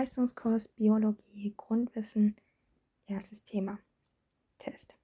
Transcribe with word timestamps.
Leistungskurs 0.00 0.66
Biologie 0.68 1.52
Grundwissen. 1.58 2.34
Erstes 3.06 3.44
Thema. 3.44 3.78
Test. 4.56 4.96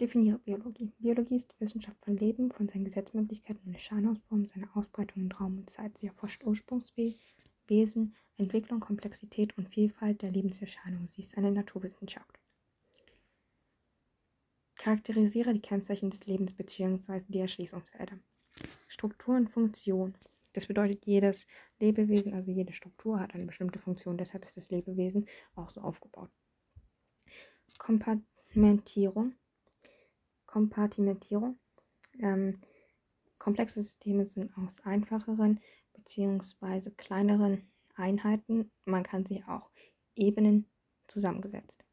Definiere 0.00 0.40
Biologie. 0.40 0.90
Biologie 0.98 1.36
ist 1.36 1.52
die 1.52 1.60
Wissenschaft 1.60 2.04
von 2.04 2.16
Leben, 2.16 2.50
von 2.50 2.66
seinen 2.66 2.86
Gesetzmöglichkeiten 2.86 3.62
und 3.64 3.74
Erscheinungsformen, 3.74 4.46
seiner 4.46 4.76
Ausbreitung 4.76 5.22
in 5.22 5.30
Raum 5.30 5.58
und 5.58 5.70
Zeit. 5.70 5.96
Sie 5.98 6.08
erforscht 6.08 6.42
Ursprungswesen, 6.42 8.16
Entwicklung, 8.36 8.80
Komplexität 8.80 9.56
und 9.56 9.68
Vielfalt 9.68 10.22
der 10.22 10.32
Lebenserscheinungen. 10.32 11.06
Sie 11.06 11.22
ist 11.22 11.38
eine 11.38 11.52
Naturwissenschaft. 11.52 12.40
Charakterisiere 14.74 15.54
die 15.54 15.62
Kennzeichen 15.62 16.10
des 16.10 16.26
Lebens 16.26 16.52
bzw. 16.52 17.20
die 17.28 17.38
Erschließungsfelder. 17.38 18.18
Struktur 18.88 19.36
und 19.36 19.50
Funktion. 19.50 20.16
Das 20.52 20.66
bedeutet, 20.66 21.06
jedes 21.06 21.46
Lebewesen, 21.78 22.34
also 22.34 22.50
jede 22.50 22.72
Struktur 22.72 23.20
hat 23.20 23.34
eine 23.34 23.46
bestimmte 23.46 23.78
Funktion, 23.78 24.18
deshalb 24.18 24.44
ist 24.44 24.56
das 24.56 24.70
Lebewesen 24.70 25.26
auch 25.54 25.70
so 25.70 25.80
aufgebaut. 25.80 26.30
Kompartimentierung. 27.78 29.34
Kompartimentierung. 30.46 31.58
Ähm, 32.18 32.60
komplexe 33.38 33.82
Systeme 33.82 34.26
sind 34.26 34.56
aus 34.58 34.80
einfacheren 34.80 35.60
bzw. 35.94 36.90
kleineren 36.96 37.70
Einheiten. 37.94 38.70
Man 38.84 39.04
kann 39.04 39.24
sie 39.24 39.44
auch 39.44 39.70
Ebenen 40.16 40.66
zusammengesetzt. 41.06 41.84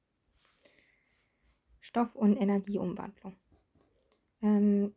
Stoff- 1.79 2.15
und 2.15 2.37
Energieumwandlung. 2.37 3.37
Ähm, 4.41 4.93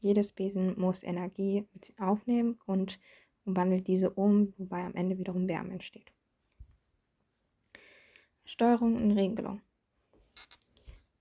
jedes 0.00 0.38
Wesen 0.38 0.78
muss 0.78 1.02
Energie 1.02 1.66
aufnehmen 1.98 2.58
und 2.66 2.98
wandelt 3.44 3.86
diese 3.86 4.10
um, 4.10 4.52
wobei 4.58 4.84
am 4.84 4.94
Ende 4.94 5.18
wiederum 5.18 5.48
Wärme 5.48 5.72
entsteht. 5.72 6.12
Steuerung 8.44 8.96
und 8.96 9.12
Regelung. 9.12 9.60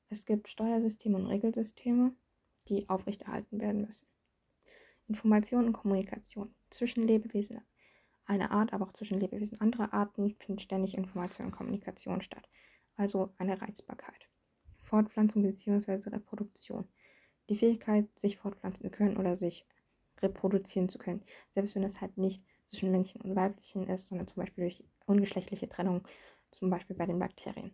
Es 0.09 0.25
gibt 0.25 0.47
Steuersysteme 0.47 1.17
und 1.17 1.27
Regelsysteme, 1.27 2.13
die 2.67 2.87
aufrechterhalten 2.89 3.59
werden 3.59 3.85
müssen. 3.85 4.07
Information 5.07 5.65
und 5.65 5.73
Kommunikation 5.73 6.53
zwischen 6.69 7.03
Lebewesen 7.03 7.61
einer 8.25 8.51
Art, 8.51 8.73
aber 8.73 8.85
auch 8.85 8.93
zwischen 8.93 9.19
Lebewesen 9.19 9.59
anderer 9.61 9.93
Arten 9.93 10.35
findet 10.39 10.61
ständig 10.61 10.97
Information 10.97 11.47
und 11.47 11.53
Kommunikation 11.53 12.21
statt, 12.21 12.47
also 12.95 13.33
eine 13.37 13.61
Reizbarkeit. 13.61 14.27
Fortpflanzung 14.83 15.43
bzw. 15.43 16.09
Reproduktion. 16.09 16.87
Die 17.49 17.57
Fähigkeit, 17.57 18.07
sich 18.19 18.37
fortpflanzen 18.37 18.83
zu 18.83 18.89
können 18.89 19.17
oder 19.17 19.35
sich 19.35 19.65
reproduzieren 20.21 20.89
zu 20.89 20.97
können, 20.97 21.23
selbst 21.53 21.75
wenn 21.75 21.83
es 21.83 22.01
halt 22.01 22.17
nicht 22.17 22.43
zwischen 22.65 22.91
Männchen 22.91 23.21
und 23.21 23.35
Weiblichen 23.35 23.87
ist, 23.87 24.07
sondern 24.09 24.27
zum 24.27 24.41
Beispiel 24.41 24.65
durch 24.65 24.83
ungeschlechtliche 25.05 25.69
Trennung, 25.69 26.07
zum 26.51 26.69
Beispiel 26.69 26.95
bei 26.95 27.05
den 27.05 27.19
Bakterien. 27.19 27.71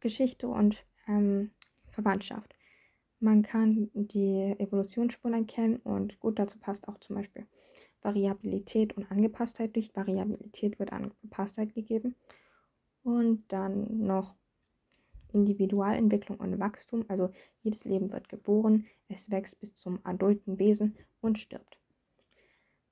Geschichte 0.00 0.48
und 0.48 0.84
ähm, 1.06 1.50
Verwandtschaft. 1.88 2.54
Man 3.20 3.42
kann 3.42 3.90
die 3.94 4.54
Evolutionsspuren 4.58 5.34
erkennen 5.34 5.76
und 5.76 6.18
gut 6.18 6.38
dazu 6.38 6.58
passt 6.58 6.88
auch 6.88 6.98
zum 6.98 7.16
Beispiel 7.16 7.46
Variabilität 8.02 8.96
und 8.96 9.10
Angepasstheit. 9.10 9.76
Durch 9.76 9.94
Variabilität 9.94 10.78
wird 10.78 10.92
Angepasstheit 10.92 11.72
gegeben. 11.74 12.16
Und 13.04 13.44
dann 13.48 13.98
noch 14.06 14.34
Individualentwicklung 15.32 16.38
und 16.38 16.58
Wachstum, 16.58 17.04
also 17.08 17.30
jedes 17.62 17.84
Leben 17.84 18.12
wird 18.12 18.28
geboren, 18.28 18.86
es 19.08 19.30
wächst 19.30 19.60
bis 19.60 19.74
zum 19.74 20.00
adulten 20.04 20.58
Wesen 20.58 20.96
und 21.20 21.38
stirbt. 21.38 21.78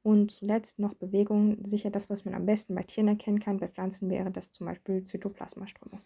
Und 0.02 0.30
zuletzt 0.30 0.78
noch 0.78 0.94
Bewegung, 0.94 1.58
sicher 1.66 1.90
das, 1.90 2.08
was 2.08 2.24
man 2.24 2.34
am 2.34 2.46
besten 2.46 2.74
bei 2.74 2.82
Tieren 2.82 3.08
erkennen 3.08 3.38
kann. 3.38 3.58
Bei 3.58 3.68
Pflanzen 3.68 4.08
wäre 4.08 4.30
das 4.30 4.50
zum 4.50 4.66
Beispiel 4.66 5.04
Zytoplasmaströmung. 5.04 6.00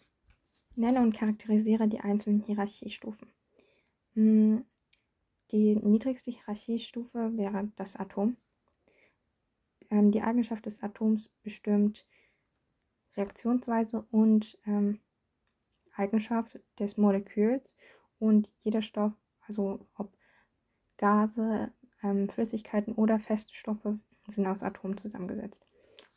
Nenne 0.75 1.00
und 1.00 1.15
charakterisiere 1.15 1.87
die 1.87 2.00
einzelnen 2.00 2.41
Hierarchiestufen. 2.41 3.28
Hm, 4.15 4.65
die 5.53 5.77
niedrigste 5.77 6.33
Hierarchiestufe 6.33 7.37
wäre 7.37 7.71
das 7.77 7.94
Atom. 7.94 8.37
Ähm, 9.91 10.11
die 10.11 10.23
Eigenschaft 10.23 10.67
des 10.67 10.83
Atoms 10.83 11.31
bestimmt 11.44 12.05
Reaktionsweise 13.17 14.05
und 14.11 14.59
ähm, 14.67 14.99
Eigenschaft 15.97 16.59
des 16.78 16.97
Moleküls 16.97 17.75
und 18.19 18.50
jeder 18.62 18.82
Stoff, 18.82 19.12
also 19.47 19.87
ob 19.97 20.12
Gase, 20.97 21.72
ähm, 22.03 22.28
Flüssigkeiten 22.28 22.94
oder 22.94 23.19
feste 23.19 23.55
Stoffe, 23.55 23.99
sind 24.28 24.47
aus 24.47 24.62
Atomen 24.62 24.97
zusammengesetzt. 24.97 25.66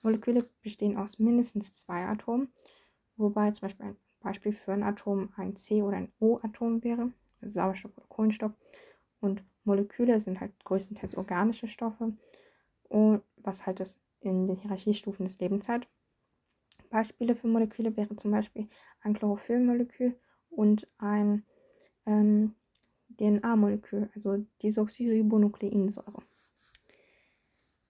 Moleküle 0.02 0.50
bestehen 0.62 0.98
aus 0.98 1.20
mindestens 1.20 1.74
zwei 1.74 2.06
Atomen, 2.06 2.54
wobei 3.18 3.52
zum 3.52 3.68
Beispiel 3.68 3.86
ein 3.88 3.98
Beispiel 4.20 4.54
für 4.54 4.74
ein 4.74 4.84
Atom 4.84 5.30
ein 5.36 5.56
C- 5.56 5.82
oder 5.82 5.98
ein 5.98 6.12
O-Atom 6.20 6.84
wäre, 6.84 7.12
also 7.42 7.54
Sauerstoff 7.54 7.98
oder 7.98 8.08
Kohlenstoff. 8.08 8.52
Und 9.20 9.44
Moleküle 9.64 10.20
sind 10.20 10.40
halt 10.40 10.54
größtenteils 10.64 11.16
organische 11.16 11.68
Stoffe, 11.68 12.14
und 12.90 13.22
was 13.38 13.66
halt 13.66 13.80
das 13.80 14.00
in 14.22 14.48
den 14.48 14.58
Hierarchiestufen 14.58 15.26
des 15.26 15.40
Lebens 15.40 15.68
hat. 15.68 15.88
Beispiele 16.90 17.36
für 17.36 17.48
Moleküle 17.48 17.96
wären 17.96 18.18
zum 18.18 18.32
Beispiel 18.32 18.68
ein 19.02 19.14
Chlorophyllmolekül 19.14 20.16
und 20.50 20.88
ein 20.98 21.46
ähm, 22.06 22.56
DNA-Molekül, 23.20 24.10
also 24.16 24.46
Desoxyribonukleinsäure. 24.62 26.22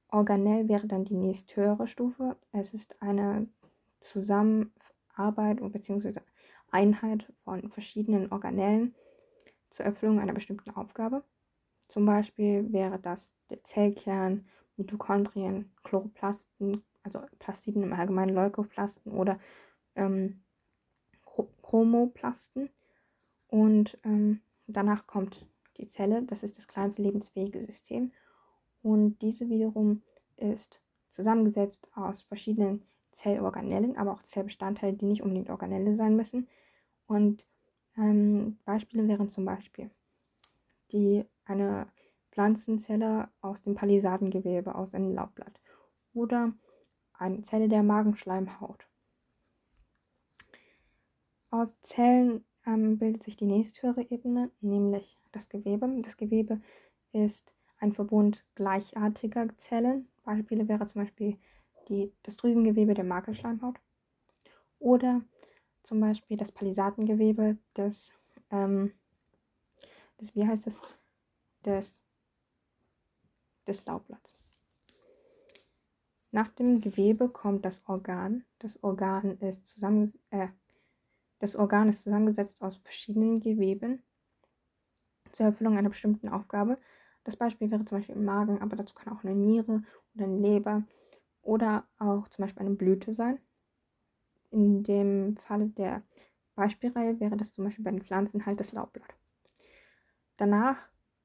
Organell 0.09 0.67
wäre 0.69 0.87
dann 0.87 1.05
die 1.05 1.15
nächsthöhere 1.15 1.87
Stufe. 1.87 2.37
Es 2.51 2.73
ist 2.73 3.01
eine 3.01 3.47
Zusammenarbeit 3.99 5.59
bzw. 5.59 6.21
Einheit 6.71 7.31
von 7.43 7.69
verschiedenen 7.69 8.31
Organellen 8.31 8.95
zur 9.69 9.85
Erfüllung 9.85 10.19
einer 10.19 10.33
bestimmten 10.33 10.71
Aufgabe. 10.71 11.23
Zum 11.87 12.05
Beispiel 12.05 12.71
wäre 12.71 12.99
das 12.99 13.35
der 13.49 13.63
Zellkern, 13.63 14.47
Mitochondrien, 14.77 15.71
Chloroplasten, 15.83 16.83
also 17.07 17.21
Plastiden 17.39 17.83
im 17.83 17.93
Allgemeinen, 17.93 18.35
Leukoplasten 18.35 19.13
oder 19.13 19.39
ähm, 19.95 20.41
Chromoplasten. 21.61 22.69
Und 23.47 23.97
ähm, 24.03 24.41
danach 24.67 25.07
kommt 25.07 25.47
die 25.77 25.87
Zelle, 25.87 26.23
das 26.23 26.43
ist 26.43 26.57
das 26.57 26.67
kleinste 26.67 27.01
lebensfähige 27.01 27.61
System. 27.61 28.11
Und 28.81 29.21
diese 29.21 29.49
wiederum 29.49 30.01
ist 30.35 30.81
zusammengesetzt 31.09 31.89
aus 31.95 32.23
verschiedenen 32.23 32.83
Zellorganellen, 33.11 33.97
aber 33.97 34.11
auch 34.11 34.23
Zellbestandteile, 34.23 34.93
die 34.93 35.05
nicht 35.05 35.23
unbedingt 35.23 35.49
Organelle 35.49 35.95
sein 35.95 36.15
müssen. 36.15 36.47
Und 37.07 37.45
ähm, 37.97 38.59
Beispiele 38.65 39.07
wären 39.07 39.29
zum 39.29 39.45
Beispiel 39.45 39.89
die 40.91 41.25
eine 41.45 41.87
Pflanzenzelle 42.31 43.29
aus 43.41 43.61
dem 43.61 43.75
Palisadengewebe, 43.75 44.75
aus 44.75 44.93
einem 44.93 45.13
Laubblatt 45.13 45.59
oder 46.13 46.53
eine 47.17 47.41
Zelle 47.41 47.67
der 47.67 47.83
Magenschleimhaut. 47.83 48.87
Aus 51.49 51.79
Zellen 51.81 52.43
ähm, 52.65 52.97
bildet 52.97 53.23
sich 53.23 53.35
die 53.35 53.45
nächsthöhere 53.45 54.09
Ebene, 54.09 54.51
nämlich 54.61 55.17
das 55.31 55.49
Gewebe. 55.49 55.89
Das 56.01 56.17
Gewebe 56.17 56.61
ist 57.13 57.53
ein 57.79 57.93
Verbund 57.93 58.45
gleichartiger 58.55 59.55
Zellen. 59.57 60.07
Beispiele 60.23 60.67
wäre 60.67 60.85
zum 60.85 61.01
Beispiel 61.01 61.37
die, 61.87 62.11
das 62.23 62.37
Drüsengewebe 62.37 62.93
der 62.93 63.05
Magenschleimhaut 63.05 63.79
oder 64.79 65.21
zum 65.83 66.01
Beispiel 66.01 66.35
das 66.35 66.51
Palisadengewebe 66.51 67.57
des, 67.77 68.11
ähm, 68.51 68.91
des 70.19 70.35
wie 70.35 70.45
heißt 70.45 70.67
das, 70.67 70.81
des 71.63 72.01
des 73.67 73.85
Laubblatts. 73.85 74.35
Nach 76.31 76.49
dem 76.49 76.81
Gewebe 76.81 77.29
kommt 77.29 77.65
das 77.65 77.87
Organ. 77.87 78.43
Das 78.59 78.83
Organ 78.83 79.37
ist, 79.39 79.65
zusammen, 79.67 80.13
äh, 80.29 80.47
das 81.39 81.55
Organ 81.55 81.89
ist 81.89 82.03
zusammengesetzt 82.03 82.61
aus 82.61 82.77
verschiedenen 82.77 83.39
Geweben 83.39 84.03
zur 85.31 85.47
Erfüllung 85.47 85.77
einer 85.77 85.89
bestimmten 85.89 86.29
Aufgabe. 86.29 86.77
Das 87.23 87.35
Beispiel 87.35 87.71
wäre 87.71 87.85
zum 87.85 87.97
Beispiel 87.97 88.15
im 88.15 88.25
Magen, 88.25 88.61
aber 88.61 88.75
dazu 88.75 88.95
kann 88.95 89.13
auch 89.13 89.23
eine 89.23 89.35
Niere 89.35 89.83
oder 90.15 90.25
eine 90.25 90.37
Leber 90.37 90.83
oder 91.41 91.87
auch 91.99 92.27
zum 92.29 92.43
Beispiel 92.43 92.65
eine 92.65 92.75
Blüte 92.75 93.13
sein. 93.13 93.39
In 94.49 94.83
dem 94.83 95.37
Falle 95.37 95.67
der 95.67 96.03
Beispielreihe 96.55 97.19
wäre 97.19 97.37
das 97.37 97.51
zum 97.51 97.65
Beispiel 97.65 97.83
bei 97.83 97.91
den 97.91 98.01
Pflanzen 98.01 98.45
halt 98.45 98.59
das 98.59 98.71
Laubblatt. 98.71 99.13
Danach 100.37 100.77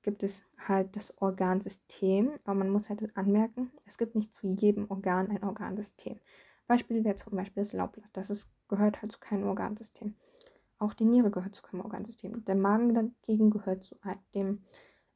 gibt 0.03 0.23
es 0.23 0.43
halt 0.67 0.97
das 0.97 1.17
Organsystem, 1.19 2.33
aber 2.45 2.55
man 2.55 2.71
muss 2.71 2.89
halt 2.89 3.17
anmerken, 3.17 3.71
es 3.87 3.99
gibt 3.99 4.15
nicht 4.15 4.33
zu 4.33 4.49
jedem 4.49 4.91
Organ 4.91 5.31
ein 5.31 5.45
Organsystem. 5.45 6.19
Beispiel 6.67 7.05
wäre 7.05 7.17
zum 7.17 7.37
Beispiel 7.37 7.63
das 7.63 7.73
Laubblatt, 7.73 8.11
das 8.13 8.31
ist, 8.31 8.49
gehört 8.69 9.03
halt 9.03 9.13
zu 9.13 9.19
keinem 9.19 9.49
Organsystem. 9.49 10.15
Auch 10.79 10.95
die 10.95 11.05
Niere 11.05 11.31
gehört 11.31 11.55
zu 11.55 11.63
keinem 11.63 11.83
Organsystem. 11.83 12.45
Der 12.45 12.57
Magen 12.57 12.95
dagegen 12.95 13.51
gehört 13.51 13.85
zu 13.85 13.97
dem 14.35 14.65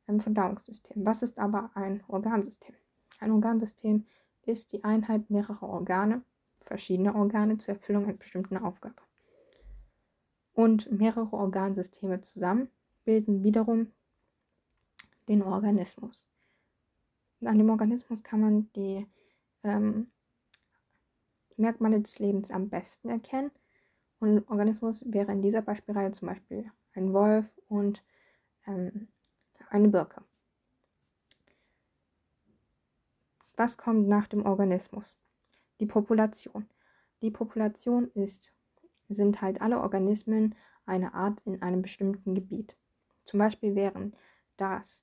ähm, 0.07 0.21
Verdauungssystem. 0.21 1.05
Was 1.05 1.23
ist 1.23 1.39
aber 1.39 1.71
ein 1.75 2.05
Organsystem? 2.07 2.75
Ein 3.19 3.33
Organsystem 3.33 4.07
ist 4.43 4.73
die 4.73 4.85
Einheit 4.85 5.29
mehrerer 5.29 5.69
Organe, 5.69 6.23
verschiedener 6.61 7.17
Organe 7.17 7.59
zur 7.59 7.75
Erfüllung 7.75 8.05
einer 8.05 8.13
bestimmten 8.13 8.59
Aufgabe. 8.59 8.95
Und 10.53 10.91
mehrere 10.93 11.33
Organsysteme 11.33 12.21
zusammen 12.21 12.69
bilden 13.05 13.43
wiederum 13.43 13.93
den 15.29 15.43
Organismus. 15.43 16.27
An 17.45 17.59
dem 17.59 17.71
Organismus 17.71 18.23
kann 18.23 18.41
man 18.41 18.73
die 18.73 19.07
ähm, 19.63 20.11
Merkmale 21.57 22.01
des 22.01 22.19
Lebens 22.19 22.51
am 22.51 22.69
besten 22.69 23.09
erkennen. 23.09 23.51
Und 24.19 24.49
Organismus 24.49 25.05
wäre 25.07 25.33
in 25.33 25.43
dieser 25.43 25.63
Beispielreihe 25.63 26.13
zum 26.13 26.29
Beispiel 26.29 26.71
ein 26.95 27.13
Wolf 27.13 27.47
und 27.69 28.03
ähm, 28.67 29.09
eine 29.69 29.89
Birke. 29.89 30.23
Was 33.57 33.77
kommt 33.77 34.09
nach 34.09 34.27
dem 34.27 34.45
Organismus? 34.45 35.17
Die 35.81 35.87
Population. 35.87 36.69
Die 37.23 37.31
Population 37.31 38.11
ist, 38.13 38.53
sind 39.09 39.41
halt 39.41 39.61
alle 39.61 39.81
Organismen 39.81 40.55
einer 40.85 41.15
Art 41.15 41.41
in 41.45 41.63
einem 41.63 41.83
bestimmten 41.83 42.35
Gebiet. 42.35 42.77
Zum 43.25 43.39
Beispiel 43.39 43.75
wären 43.75 44.15
das 44.57 45.03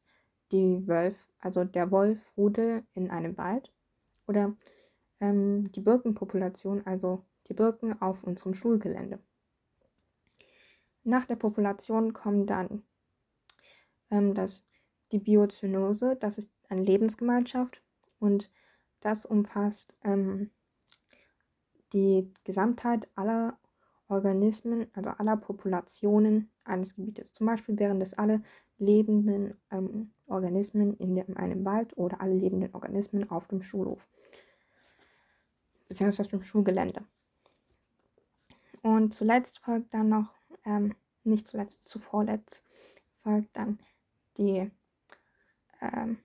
die 0.52 0.88
Wölf, 0.88 1.16
also 1.40 1.64
der 1.64 1.92
Wolfrudel 1.92 2.84
in 2.94 3.10
einem 3.10 3.38
Wald 3.38 3.72
oder 4.28 4.56
ähm, 5.20 5.72
die 5.72 5.82
Birkenpopulation, 5.82 6.86
also 6.86 7.24
die 7.48 7.54
Birken 7.54 8.02
auf 8.02 8.24
unserem 8.24 8.54
Schulgelände. 8.54 9.20
Nach 11.04 11.26
der 11.26 11.36
Population 11.36 12.14
kommen 12.14 12.46
dann 12.46 12.84
ähm, 14.10 14.34
das, 14.34 14.66
die 15.12 15.20
Biozynose, 15.20 16.16
das 16.16 16.38
ist 16.38 16.52
eine 16.70 16.82
Lebensgemeinschaft 16.82 17.82
und 18.20 18.50
das 19.02 19.26
umfasst 19.26 19.94
ähm, 20.04 20.52
die 21.92 22.32
Gesamtheit 22.44 23.08
aller 23.16 23.58
Organismen, 24.08 24.88
also 24.94 25.12
aller 25.12 25.38
Populationen 25.38 26.50
eines 26.64 26.96
Gebietes. 26.96 27.34
Zum 27.34 27.48
Beispiel 27.48 27.78
wären 27.80 28.00
das 28.00 28.14
alle 28.14 28.42
lebenden 28.78 29.56
ähm, 29.72 30.12
Organismen 30.28 30.98
in, 30.98 31.36
einem 31.38 31.66
Wald 31.66 31.98
oder 31.98 32.22
alle 32.22 32.34
lebenden 32.34 32.74
Organismen 32.74 33.30
auf 33.30 33.48
dem 33.48 33.62
Schulhof 33.62 34.06
beziehungsweise 35.94 36.24
auf 36.24 36.32
dem 36.32 36.44
Schulgelände. 36.44 37.06
Und 38.82 39.14
zuletzt 39.14 39.60
folgt 39.60 39.94
dann 39.94 40.10
noch, 40.10 40.34
ähm, 40.66 40.96
nicht 41.24 41.48
zuletzt, 41.48 41.80
zuvorletzt 41.86 42.64
folgt 43.22 43.56
dann 43.56 43.80
die, 44.38 44.72
ähm, 45.82 46.18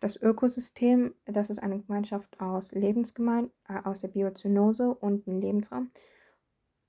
das 0.00 0.16
Ökosystem. 0.20 1.14
Das 1.24 1.50
ist 1.50 1.60
eine 1.60 1.78
Gemeinschaft 1.78 2.40
aus 2.40 2.72
Lebensgemein 2.72 3.50
äh, 3.68 3.80
aus 3.84 4.00
der 4.00 4.08
Biozynose 4.08 4.92
und 4.92 5.26
dem 5.26 5.40
Lebensraum. 5.40 5.90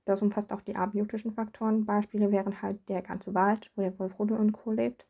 Das 0.06 0.22
umfasst 0.22 0.54
auch 0.54 0.62
die 0.62 0.76
abiotischen 0.76 1.34
Faktoren. 1.34 1.86
Beispiele 1.86 2.32
wären 2.32 2.62
halt 2.62 2.88
der 2.90 3.02
ganze 3.02 3.34
Wald, 3.34 3.72
wo 3.76 3.82
der 3.82 3.98
Wolfrode 4.00 4.36
und 4.36 4.52
Co. 4.52 4.72
lebt. 4.72 5.06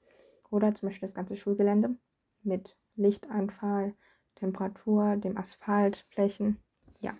Oder 0.50 0.74
zum 0.74 0.88
Beispiel 0.88 1.07
das 1.07 1.15
ganze 1.15 1.36
Schulgelände 1.36 1.95
mit 2.44 2.77
Lichteinfall, 2.95 3.94
Temperatur, 4.36 5.18
dem 5.18 5.38
Asphalt, 5.38 6.06
Flächen. 6.09 6.57
Ja. 7.01 7.13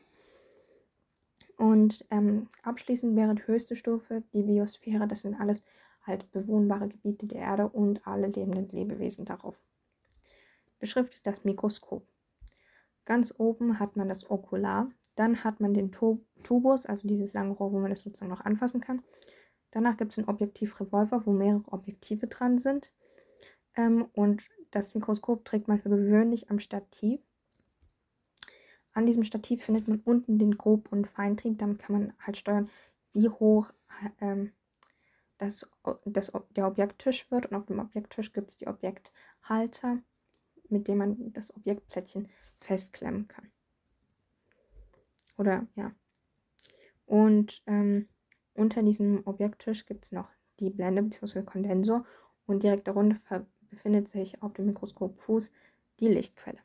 Und 1.58 2.06
ähm, 2.12 2.50
abschließend 2.64 3.16
wäre 3.16 3.36
die 3.36 3.46
höchste 3.46 3.76
Stufe 3.76 4.24
die 4.34 4.44
Biosphäre. 4.44 5.08
Das 5.08 5.22
sind 5.22 5.36
alles 5.40 5.62
halt 6.04 6.32
bewohnbare 6.32 6.88
Gebiete 6.88 7.28
der 7.28 7.40
Erde 7.40 7.68
und 7.68 8.06
alle 8.08 8.28
lebenden 8.28 8.70
Lebewesen 8.70 9.26
darauf. 9.26 9.56
Beschriftet 10.80 11.22
das 11.26 11.44
Mikroskop. 11.44 12.08
Ganz 13.06 13.34
oben 13.38 13.80
hat 13.80 13.96
man 13.96 14.10
das 14.10 14.30
Okular, 14.30 14.92
dann 15.16 15.44
hat 15.44 15.60
man 15.60 15.74
den 15.74 15.92
Tubus, 15.92 16.86
also 16.86 17.08
dieses 17.08 17.34
lange 17.34 17.54
Rohr, 17.54 17.72
wo 17.72 17.80
man 17.80 17.90
das 17.90 18.02
sozusagen 18.02 18.32
noch 18.32 18.42
anfassen 18.42 18.82
kann. 18.82 19.02
Danach 19.72 19.98
gibt 19.98 20.12
es 20.12 20.18
einen 20.18 20.30
Objektivrevolver, 20.30 21.26
wo 21.26 21.32
mehrere 21.32 21.72
Objektive 21.72 22.28
dran 22.28 22.58
sind. 22.60 22.92
Ähm, 23.76 24.06
und 24.14 24.48
das 24.72 24.94
Mikroskop 24.94 25.46
trägt 25.46 25.68
man 25.68 25.80
für 25.80 25.90
gewöhnlich 25.90 26.50
am 26.50 26.60
Stativ. 26.60 27.22
An 28.94 29.06
diesem 29.06 29.24
Stativ 29.24 29.64
findet 29.64 29.88
man 29.88 30.00
unten 30.00 30.40
den 30.40 30.58
Grob- 30.58 30.92
und 30.92 31.08
Feintrieb. 31.08 31.58
Damit 31.60 31.80
kann 31.80 31.98
man 31.98 32.14
halt 32.20 32.38
steuern, 32.38 32.70
wie 33.14 33.30
hoch 33.30 33.72
ähm, 34.22 34.54
das, 35.38 35.70
das, 36.06 36.32
der 36.56 36.68
Objekttisch 36.68 37.30
wird. 37.32 37.48
Und 37.48 37.58
auf 37.58 37.66
dem 37.66 37.80
Objekttisch 37.80 38.32
gibt 38.32 38.52
es 38.52 38.58
die 38.58 38.68
Objekthalter, 38.68 40.00
mit 40.70 40.88
dem 40.88 40.98
man 40.98 41.34
das 41.34 41.54
Objektplättchen 41.56 42.30
festklemmen 42.62 43.28
kann. 43.28 43.52
Oder 45.38 45.68
ja. 45.76 45.92
Und 47.06 47.62
ähm, 47.68 48.08
unter 48.54 48.82
diesem 48.82 49.26
Objekttisch 49.26 49.86
gibt 49.86 50.06
es 50.06 50.12
noch 50.12 50.30
die 50.60 50.70
Blende 50.70 51.04
bzw. 51.04 51.44
Kondensor 51.44 52.06
und 52.46 52.64
direkt 52.64 52.88
darunter 52.88 53.46
befindet 53.70 54.10
sich 54.10 54.42
auf 54.42 54.54
dem 54.54 54.68
Mikroskopfuß 54.68 55.52
die 56.00 56.08
Lichtquelle. 56.08 56.60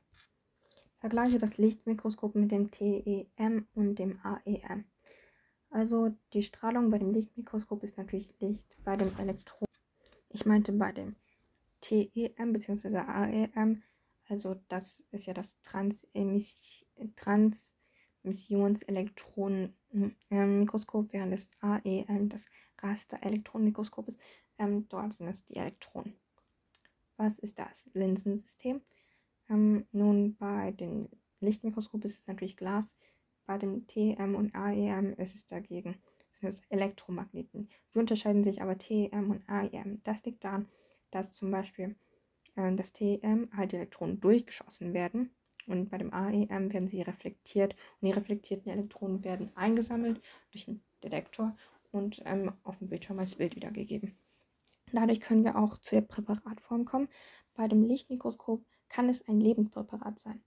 Vergleiche 0.98 1.38
das 1.38 1.56
Lichtmikroskop 1.56 2.34
mit 2.34 2.50
dem 2.50 2.70
TEM 2.70 3.66
und 3.74 3.98
dem 3.98 4.18
AEM. 4.22 4.84
Also 5.70 6.14
die 6.32 6.42
Strahlung 6.42 6.90
bei 6.90 6.98
dem 6.98 7.12
Lichtmikroskop 7.12 7.82
ist 7.82 7.96
natürlich 7.96 8.34
Licht 8.40 8.76
bei 8.84 8.96
dem 8.96 9.10
Elektron. 9.18 9.68
Ich 10.28 10.44
meinte 10.44 10.72
bei 10.72 10.92
dem 10.92 11.16
TEM 11.80 12.52
bzw. 12.52 12.98
AEM, 12.98 13.82
also 14.28 14.60
das 14.68 15.02
ist 15.10 15.26
ja 15.26 15.34
das 15.34 15.56
Transmissionselektronenmikroskop, 18.22 21.12
während 21.12 21.32
das 21.32 21.48
AEM 21.60 22.28
das 22.28 22.46
Rasterelektronenmikroskop 22.78 24.08
ist. 24.08 24.20
Ähm, 24.58 24.88
dort 24.88 25.14
sind 25.14 25.28
es 25.28 25.44
die 25.44 25.56
Elektronen. 25.56 26.14
Was 27.16 27.38
ist 27.38 27.58
das? 27.58 27.88
Linsensystem. 27.92 28.80
Ähm, 29.48 29.86
nun, 29.92 30.36
bei 30.36 30.72
den 30.72 31.08
Lichtmikroskopen 31.40 32.08
ist 32.08 32.20
es 32.20 32.26
natürlich 32.26 32.56
Glas. 32.56 32.86
Bei 33.46 33.58
dem 33.58 33.86
TEM 33.86 34.34
und 34.34 34.54
AEM 34.54 35.14
ist 35.14 35.34
es 35.34 35.46
dagegen 35.46 35.96
sind 36.40 36.48
es 36.48 36.62
Elektromagneten. 36.68 37.68
Wie 37.92 37.98
unterscheiden 37.98 38.44
sich 38.44 38.62
aber 38.62 38.78
TEM 38.78 39.30
und 39.30 39.48
AEM? 39.48 40.00
Das 40.04 40.22
liegt 40.24 40.44
daran, 40.44 40.68
dass 41.10 41.32
zum 41.32 41.50
Beispiel 41.50 41.96
äh, 42.56 42.74
das 42.74 42.92
TEM 42.92 43.50
halt 43.54 43.74
Elektronen 43.74 44.20
durchgeschossen 44.20 44.94
werden 44.94 45.30
und 45.66 45.90
bei 45.90 45.98
dem 45.98 46.12
AEM 46.12 46.72
werden 46.72 46.88
sie 46.88 47.02
reflektiert 47.02 47.74
und 48.00 48.08
die 48.08 48.12
reflektierten 48.12 48.70
Elektronen 48.70 49.24
werden 49.24 49.50
eingesammelt 49.54 50.20
durch 50.52 50.68
einen 50.68 50.82
Detektor 51.02 51.56
und 51.92 52.22
ähm, 52.24 52.52
auf 52.64 52.78
dem 52.78 52.88
Bildschirm 52.88 53.18
als 53.18 53.34
Bild 53.34 53.56
wiedergegeben. 53.56 54.16
Dadurch 54.92 55.20
können 55.20 55.44
wir 55.44 55.56
auch 55.56 55.78
zu 55.78 55.94
der 55.94 56.02
Präparatform 56.02 56.84
kommen. 56.84 57.08
Bei 57.54 57.68
dem 57.68 57.84
Lichtmikroskop 57.84 58.64
kann 58.88 59.08
es 59.08 59.26
ein 59.28 59.40
Lebendpräparat 59.40 60.18
sein. 60.18 60.42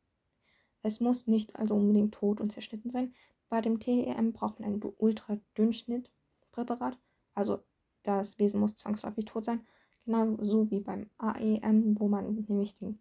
Es 0.82 1.00
muss 1.00 1.27
nicht 1.27 1.55
also 1.55 1.75
unbedingt 1.75 2.15
tot 2.15 2.41
und 2.41 2.51
zerschnitten 2.51 2.91
sein. 2.91 3.13
Bei 3.50 3.62
dem 3.62 3.79
TEM 3.79 4.34
braucht 4.34 4.60
man 4.60 4.74
ein 4.74 4.82
Ultradünnschnittpräparat. 4.98 6.98
Also 7.34 7.63
das 8.03 8.38
Wesen 8.39 8.60
muss 8.60 8.75
zwangsläufig 8.75 9.25
tot 9.25 9.46
sein. 9.46 9.65
Genauso 10.05 10.70
wie 10.70 10.82
beim 10.82 11.10
AEM, 11.17 11.98
wo 12.00 12.10
man 12.10 12.46
nämlich 12.48 12.77
den, 12.77 13.00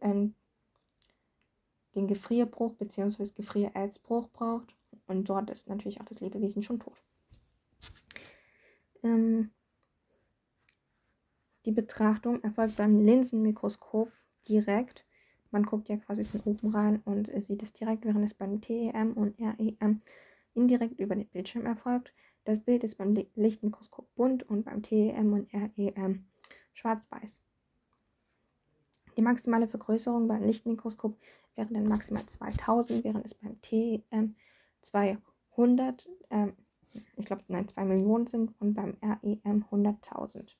ähm, 0.00 0.34
den 1.94 2.06
Gefrierbruch 2.06 2.74
bzw. 2.74 3.28
Gefriererzbruch 3.34 4.28
braucht. 4.28 4.74
Und 5.06 5.28
dort 5.28 5.50
ist 5.50 5.68
natürlich 5.68 6.00
auch 6.00 6.06
das 6.06 6.20
Lebewesen 6.20 6.62
schon 6.62 6.80
tot. 6.80 6.96
Ähm, 9.02 9.50
die 11.66 11.72
Betrachtung 11.72 12.42
erfolgt 12.42 12.76
beim 12.76 13.04
Linsenmikroskop 13.04 14.12
direkt. 14.48 15.04
Man 15.50 15.64
guckt 15.64 15.88
ja 15.88 15.96
quasi 15.96 16.24
von 16.24 16.40
oben 16.42 16.68
rein 16.70 17.00
und 17.04 17.30
sieht 17.44 17.62
es 17.62 17.72
direkt, 17.72 18.04
während 18.04 18.24
es 18.24 18.34
beim 18.34 18.60
TEM 18.60 19.12
und 19.12 19.38
REM 19.38 20.02
indirekt 20.54 21.00
über 21.00 21.14
den 21.14 21.28
Bildschirm 21.28 21.66
erfolgt. 21.66 22.12
Das 22.44 22.60
Bild 22.60 22.84
ist 22.84 22.98
beim 22.98 23.14
Lichtmikroskop 23.34 24.14
bunt 24.14 24.42
und 24.42 24.64
beim 24.64 24.82
TEM 24.82 25.32
und 25.32 25.48
REM 25.52 26.26
schwarz-weiß. 26.74 27.40
Die 29.16 29.22
maximale 29.22 29.68
Vergrößerung 29.68 30.28
beim 30.28 30.42
Lichtmikroskop 30.42 31.16
wäre 31.54 31.72
dann 31.72 31.86
maximal 31.86 32.24
2000, 32.26 33.04
während 33.04 33.24
es 33.24 33.34
beim 33.34 33.60
TEM 33.62 34.34
200, 34.82 36.08
äh, 36.30 36.48
ich 37.16 37.24
glaube, 37.24 37.42
nein, 37.48 37.68
2 37.68 37.84
Millionen 37.84 38.26
sind 38.26 38.54
und 38.60 38.74
beim 38.74 38.96
REM 39.02 39.64
100.000. 39.70 40.56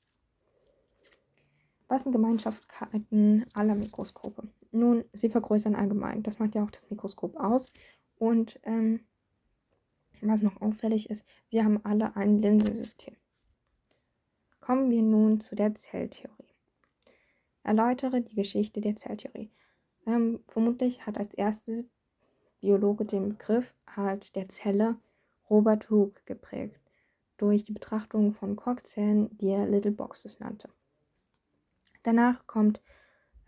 Was 1.87 2.03
sind 2.03 2.13
Gemeinschaften 2.13 3.45
aller 3.53 3.75
Mikroskope? 3.75 4.47
Nun, 4.71 5.05
sie 5.13 5.29
vergrößern 5.29 5.75
allgemein. 5.75 6.23
Das 6.23 6.39
macht 6.39 6.55
ja 6.55 6.63
auch 6.63 6.71
das 6.71 6.89
Mikroskop 6.89 7.35
aus. 7.37 7.71
Und 8.17 8.59
ähm, 8.63 9.01
was 10.21 10.41
noch 10.41 10.61
auffällig 10.61 11.09
ist, 11.09 11.23
sie 11.51 11.63
haben 11.63 11.83
alle 11.85 12.15
ein 12.15 12.37
Linsensystem. 12.37 13.15
Kommen 14.59 14.89
wir 14.89 15.03
nun 15.03 15.39
zu 15.39 15.55
der 15.55 15.75
Zelltheorie. 15.75 16.54
Erläutere 17.65 18.21
die 18.21 18.35
Geschichte 18.35 18.79
der 18.79 18.95
Zelltheorie. 18.95 19.49
Ähm, 20.05 20.39
vermutlich 20.47 21.05
hat 21.05 21.17
als 21.17 21.33
erster 21.33 21.83
Biologe 22.61 23.05
den 23.05 23.29
Begriff 23.29 23.73
halt 23.87 24.35
der 24.35 24.47
Zelle 24.49 24.97
Robert 25.49 25.89
Hooke 25.89 26.21
geprägt, 26.25 26.79
durch 27.37 27.63
die 27.63 27.73
Betrachtung 27.73 28.33
von 28.33 28.55
Korkzellen, 28.55 29.35
die 29.37 29.49
er 29.49 29.67
Little 29.67 29.91
Boxes 29.91 30.39
nannte. 30.39 30.69
Danach 32.03 32.45
kommt 32.45 32.81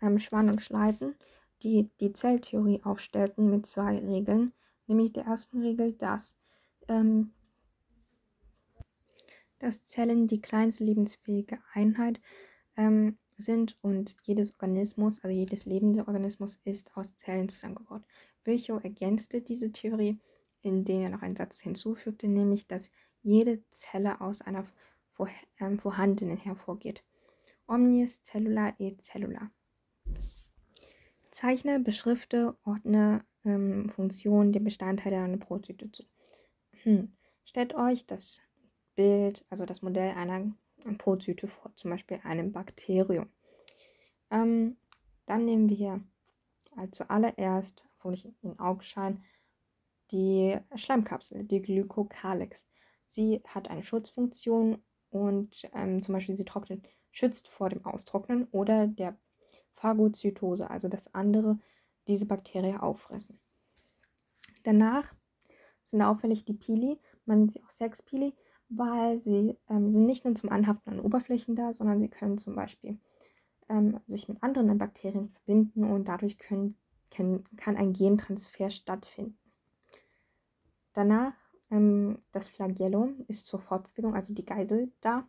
ähm, 0.02 0.18
Schwann 0.18 0.50
und 0.50 0.62
Schleiden, 0.62 1.14
die 1.62 1.88
die 2.00 2.12
Zelltheorie 2.12 2.82
aufstellten 2.82 3.50
mit 3.50 3.66
zwei 3.66 3.98
Regeln, 3.98 4.52
nämlich 4.88 5.12
der 5.12 5.26
ersten 5.26 5.60
Regel, 5.60 5.92
dass, 5.92 6.36
ähm, 6.88 7.32
dass 9.60 9.86
Zellen 9.86 10.26
die 10.26 10.40
kleinste 10.40 10.82
lebensfähige 10.82 11.58
Einheit 11.72 12.20
ähm, 12.76 13.16
sind 13.38 13.78
und 13.80 14.16
jedes 14.22 14.54
Organismus, 14.60 15.22
also 15.22 15.34
jedes 15.34 15.64
lebende 15.64 16.06
Organismus 16.06 16.58
ist 16.64 16.96
aus 16.96 17.16
Zellen 17.16 17.48
zusammengebaut. 17.48 18.02
Virchow 18.44 18.82
ergänzte 18.82 19.40
diese 19.40 19.72
Theorie, 19.72 20.18
indem 20.62 21.02
er 21.02 21.10
noch 21.10 21.22
einen 21.22 21.36
Satz 21.36 21.60
hinzufügte, 21.60 22.28
nämlich 22.28 22.66
dass 22.66 22.90
jede 23.22 23.62
Zelle 23.70 24.20
aus 24.20 24.40
einer 24.40 24.66
vor, 25.12 25.28
ähm, 25.60 25.78
vorhandenen 25.78 26.36
hervorgeht. 26.36 27.02
Omnis 27.66 28.22
cellula 28.24 28.74
et 28.78 29.02
cellula. 29.02 29.50
Zeichne, 31.30 31.80
beschrifte, 31.80 32.56
ordne 32.64 33.24
ähm, 33.44 33.90
Funktionen 33.90 34.52
der 34.52 34.60
Bestandteile 34.60 35.18
einer 35.18 35.36
Prototype 35.36 35.90
zu. 35.92 36.04
Hm. 36.82 37.12
Stellt 37.44 37.74
euch 37.74 38.06
das 38.06 38.40
Bild, 38.96 39.44
also 39.48 39.64
das 39.64 39.82
Modell 39.82 40.14
einer 40.14 40.52
Prototype 40.98 41.48
vor, 41.48 41.74
zum 41.74 41.90
Beispiel 41.90 42.20
einem 42.24 42.52
Bakterium. 42.52 43.28
Ähm, 44.30 44.76
dann 45.26 45.44
nehmen 45.44 45.68
wir 45.68 46.02
als 46.76 46.96
zuallererst, 46.96 47.86
obwohl 47.98 48.14
ich 48.14 48.28
in 48.42 48.58
Augenschein, 48.58 49.22
die 50.10 50.56
Schleimkapsel, 50.74 51.44
die 51.44 51.60
Glykokalix. 51.60 52.66
Sie 53.04 53.42
hat 53.46 53.68
eine 53.68 53.84
Schutzfunktion 53.84 54.82
und 55.10 55.68
ähm, 55.74 56.02
zum 56.02 56.14
Beispiel 56.14 56.36
sie 56.36 56.44
trocknet, 56.44 56.86
schützt 57.10 57.48
vor 57.48 57.68
dem 57.68 57.84
Austrocknen 57.84 58.48
oder 58.52 58.86
der 58.86 59.18
Phagozytose, 59.74 60.70
also 60.70 60.88
dass 60.88 61.14
andere 61.14 61.58
diese 62.06 62.26
Bakterie 62.26 62.80
auffressen. 62.80 63.38
Danach 64.62 65.14
sind 65.84 66.02
auffällig 66.02 66.44
die 66.44 66.54
Pili, 66.54 66.98
man 67.24 67.38
nennt 67.38 67.52
sie 67.52 67.62
auch 67.62 67.70
Sexpili, 67.70 68.34
weil 68.68 69.18
sie 69.18 69.56
ähm, 69.68 69.90
sind 69.90 70.06
nicht 70.06 70.24
nur 70.24 70.34
zum 70.34 70.50
Anhaften 70.50 70.92
an 70.92 71.00
Oberflächen 71.00 71.56
da, 71.56 71.72
sondern 71.72 72.00
sie 72.00 72.08
können 72.08 72.38
zum 72.38 72.54
Beispiel 72.54 72.98
ähm, 73.68 74.00
sich 74.06 74.28
mit 74.28 74.42
anderen 74.42 74.78
Bakterien 74.78 75.30
verbinden 75.30 75.84
und 75.84 76.08
dadurch 76.08 76.38
können, 76.38 76.76
können, 77.10 77.44
kann 77.56 77.76
ein 77.76 77.92
Gentransfer 77.92 78.70
stattfinden. 78.70 79.38
Danach 80.92 81.34
ähm, 81.70 82.18
das 82.32 82.48
Flagellum 82.48 83.24
ist 83.28 83.46
zur 83.46 83.60
Fortbewegung, 83.60 84.14
also 84.14 84.32
die 84.32 84.44
Geisel, 84.44 84.92
da. 85.00 85.26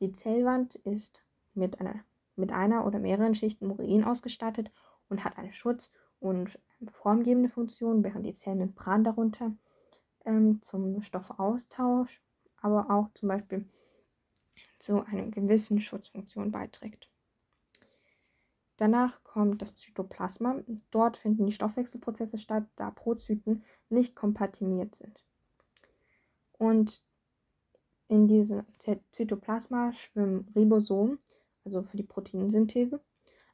Die 0.00 0.12
Zellwand 0.12 0.74
ist 0.76 1.22
mit 1.54 1.80
einer, 1.80 2.04
mit 2.36 2.52
einer 2.52 2.86
oder 2.86 2.98
mehreren 2.98 3.34
Schichten 3.34 3.66
Murin 3.66 4.04
ausgestattet 4.04 4.70
und 5.08 5.24
hat 5.24 5.38
eine 5.38 5.52
Schutz- 5.52 5.90
und 6.18 6.58
formgebende 6.90 7.48
Funktion, 7.48 8.02
während 8.02 8.26
die 8.26 8.34
Zellmembran 8.34 9.04
darunter 9.04 9.52
ähm, 10.24 10.60
zum 10.62 11.02
Stoffaustausch, 11.02 12.20
aber 12.60 12.90
auch 12.90 13.10
zum 13.14 13.28
Beispiel 13.28 13.68
zu 14.78 15.04
einer 15.04 15.30
gewissen 15.30 15.80
Schutzfunktion 15.80 16.50
beiträgt. 16.50 17.10
Danach 18.76 19.22
kommt 19.22 19.62
das 19.62 19.76
Zytoplasma. 19.76 20.62
Dort 20.90 21.16
finden 21.16 21.46
die 21.46 21.52
Stoffwechselprozesse 21.52 22.38
statt, 22.38 22.64
da 22.76 22.90
Prozyten 22.90 23.64
nicht 23.88 24.16
kompatimiert 24.16 24.96
sind. 24.96 25.24
Und 26.58 27.02
in 28.08 28.28
diesem 28.28 28.64
Zytoplasma 29.10 29.92
schwimmen 29.92 30.48
Ribosomen, 30.54 31.18
also 31.64 31.82
für 31.82 31.96
die 31.96 32.02
Proteinsynthese, 32.02 33.00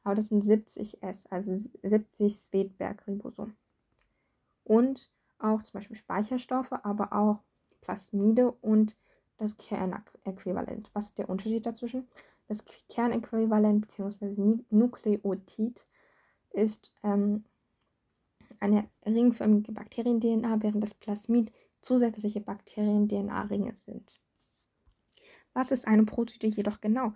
aber 0.03 0.15
das 0.15 0.27
sind 0.27 0.43
70 0.43 1.01
S, 1.03 1.27
also 1.27 1.53
70 1.55 2.35
Svedberg-Ribosomen. 2.35 3.55
Und 4.63 5.09
auch 5.43 5.63
zum 5.63 5.73
Beispiel 5.73 5.97
Speicherstoffe, 5.97 6.71
aber 6.71 7.13
auch 7.13 7.43
Plasmide 7.81 8.51
und 8.51 8.95
das 9.37 9.57
Kernäquivalent. 9.57 10.89
Was 10.93 11.05
ist 11.05 11.17
der 11.17 11.29
Unterschied 11.29 11.65
dazwischen? 11.65 12.07
Das 12.47 12.63
Kernäquivalent 12.89 13.87
bzw. 13.87 14.63
Nukleotid 14.69 15.87
ist 16.51 16.93
ähm, 17.03 17.45
eine 18.59 18.87
ringförmige 19.05 19.71
Bakterien-DNA, 19.71 20.61
während 20.61 20.83
das 20.83 20.93
Plasmid 20.93 21.51
zusätzliche 21.81 22.41
Bakterien-DNA-Ringe 22.41 23.75
sind. 23.75 24.19
Was 25.53 25.71
ist 25.71 25.87
eine 25.87 26.05
Prozyte 26.05 26.47
jedoch 26.47 26.79
genau? 26.79 27.13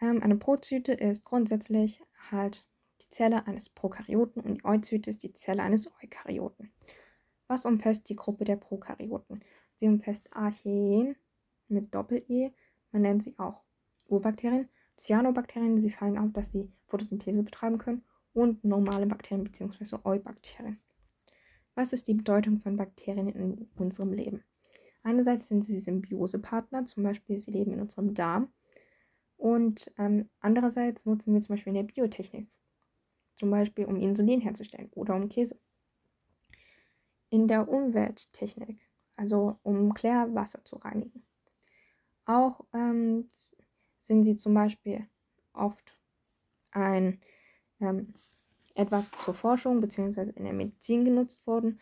Ähm, 0.00 0.22
eine 0.22 0.36
Prozyte 0.36 0.92
ist 0.92 1.24
grundsätzlich 1.24 2.02
halt 2.30 2.64
die 3.02 3.08
Zelle 3.08 3.46
eines 3.46 3.68
Prokaryoten 3.68 4.42
und 4.42 4.54
die 4.54 4.64
Euzyte 4.64 5.10
ist 5.10 5.22
die 5.22 5.32
Zelle 5.32 5.62
eines 5.62 5.88
Eukaryoten. 6.02 6.72
Was 7.52 7.66
umfasst 7.66 8.08
die 8.08 8.16
Gruppe 8.16 8.44
der 8.44 8.56
Prokaryoten? 8.56 9.40
Sie 9.74 9.86
umfasst 9.86 10.34
Archaeen 10.34 11.16
mit 11.68 11.94
Doppel-E, 11.94 12.50
man 12.92 13.02
nennt 13.02 13.22
sie 13.24 13.38
auch 13.38 13.60
Urbakterien, 14.08 14.70
Cyanobakterien, 14.96 15.78
sie 15.78 15.90
fallen 15.90 16.16
auf, 16.16 16.32
dass 16.32 16.50
sie 16.50 16.72
Photosynthese 16.86 17.42
betreiben 17.42 17.76
können, 17.76 18.04
und 18.32 18.64
normale 18.64 19.04
Bakterien 19.04 19.44
bzw. 19.44 19.98
Eubakterien. 20.02 20.80
Was 21.74 21.92
ist 21.92 22.08
die 22.08 22.14
Bedeutung 22.14 22.58
von 22.58 22.78
Bakterien 22.78 23.28
in 23.28 23.68
unserem 23.76 24.14
Leben? 24.14 24.42
Einerseits 25.02 25.48
sind 25.48 25.62
sie 25.62 25.78
Symbiosepartner, 25.78 26.86
zum 26.86 27.02
Beispiel 27.02 27.38
sie 27.38 27.50
leben 27.50 27.74
in 27.74 27.82
unserem 27.82 28.14
Darm. 28.14 28.50
Und 29.36 29.92
ähm, 29.98 30.30
andererseits 30.40 31.04
nutzen 31.04 31.34
wir 31.34 31.42
zum 31.42 31.56
Beispiel 31.56 31.76
in 31.76 31.86
der 31.86 31.92
Biotechnik, 31.92 32.48
zum 33.36 33.50
Beispiel 33.50 33.84
um 33.84 33.96
Insulin 33.96 34.40
herzustellen 34.40 34.88
oder 34.94 35.14
um 35.14 35.28
Käse 35.28 35.60
in 37.32 37.48
der 37.48 37.66
Umwelttechnik, 37.66 38.78
also 39.16 39.56
um 39.62 39.94
Klärwasser 39.94 40.62
zu 40.66 40.76
reinigen. 40.76 41.24
Auch 42.26 42.60
ähm, 42.74 43.30
sind 44.00 44.24
sie 44.24 44.36
zum 44.36 44.52
Beispiel 44.52 45.06
oft 45.54 45.96
ein 46.72 47.20
ähm, 47.80 48.12
etwas 48.74 49.10
zur 49.12 49.32
Forschung 49.32 49.80
bzw. 49.80 50.30
in 50.36 50.44
der 50.44 50.52
Medizin 50.52 51.06
genutzt 51.06 51.46
worden. 51.46 51.80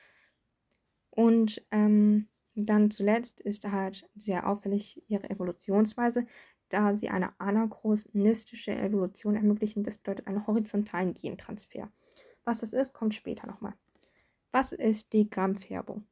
Und 1.10 1.60
ähm, 1.72 2.28
dann 2.54 2.92
zuletzt 2.92 3.40
ist 3.40 3.64
halt 3.64 4.08
sehr 4.14 4.48
auffällig 4.48 5.02
ihre 5.08 5.30
Evolutionsweise, 5.30 6.26
da 6.68 6.94
sie 6.94 7.08
eine 7.08 7.32
anachronistische 7.40 8.70
Evolution 8.70 9.34
ermöglichen. 9.34 9.82
Das 9.82 9.98
bedeutet 9.98 10.28
einen 10.28 10.46
horizontalen 10.46 11.12
Gentransfer. 11.12 11.90
Was 12.44 12.60
das 12.60 12.72
ist, 12.72 12.92
kommt 12.92 13.14
später 13.14 13.48
nochmal. 13.48 13.74
Was 14.52 14.72
ist 14.72 15.12
die 15.12 15.28
Gramfärbung? 15.28 16.06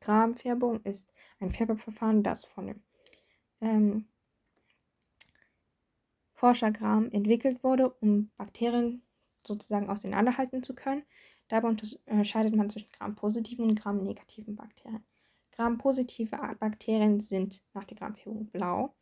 Gramfärbung 0.00 0.82
ist 0.82 1.12
ein 1.40 1.52
Färbeverfahren, 1.52 2.22
das 2.22 2.44
von 2.44 2.66
dem 2.66 2.82
ähm, 3.60 4.06
Forscher 6.34 6.72
Gram 6.72 7.10
entwickelt 7.10 7.62
wurde, 7.62 7.90
um 8.00 8.30
Bakterien 8.36 9.02
sozusagen 9.46 9.88
auseinanderhalten 9.88 10.62
zu 10.62 10.74
können. 10.74 11.04
Dabei 11.48 11.68
unterscheidet 11.68 12.56
man 12.56 12.68
zwischen 12.70 12.90
Gram-positiven 12.90 13.66
und 13.66 13.80
Gram-negativen 13.80 14.56
Bakterien. 14.56 15.04
Gram-positive 15.52 16.36
Bakterien 16.58 17.20
sind 17.20 17.62
nach 17.74 17.84
der 17.84 17.96
Gramfärbung 17.96 18.46
blau, 18.46 18.94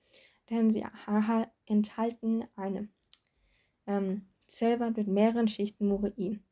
denn 0.50 0.70
sie 0.70 0.84
enthalten 1.66 2.44
eine 2.56 2.88
ähm, 3.86 4.28
Zellwand 4.48 4.98
mit 4.98 5.06
mehreren 5.06 5.48
Schichten 5.48 5.88
Murein, 5.88 6.44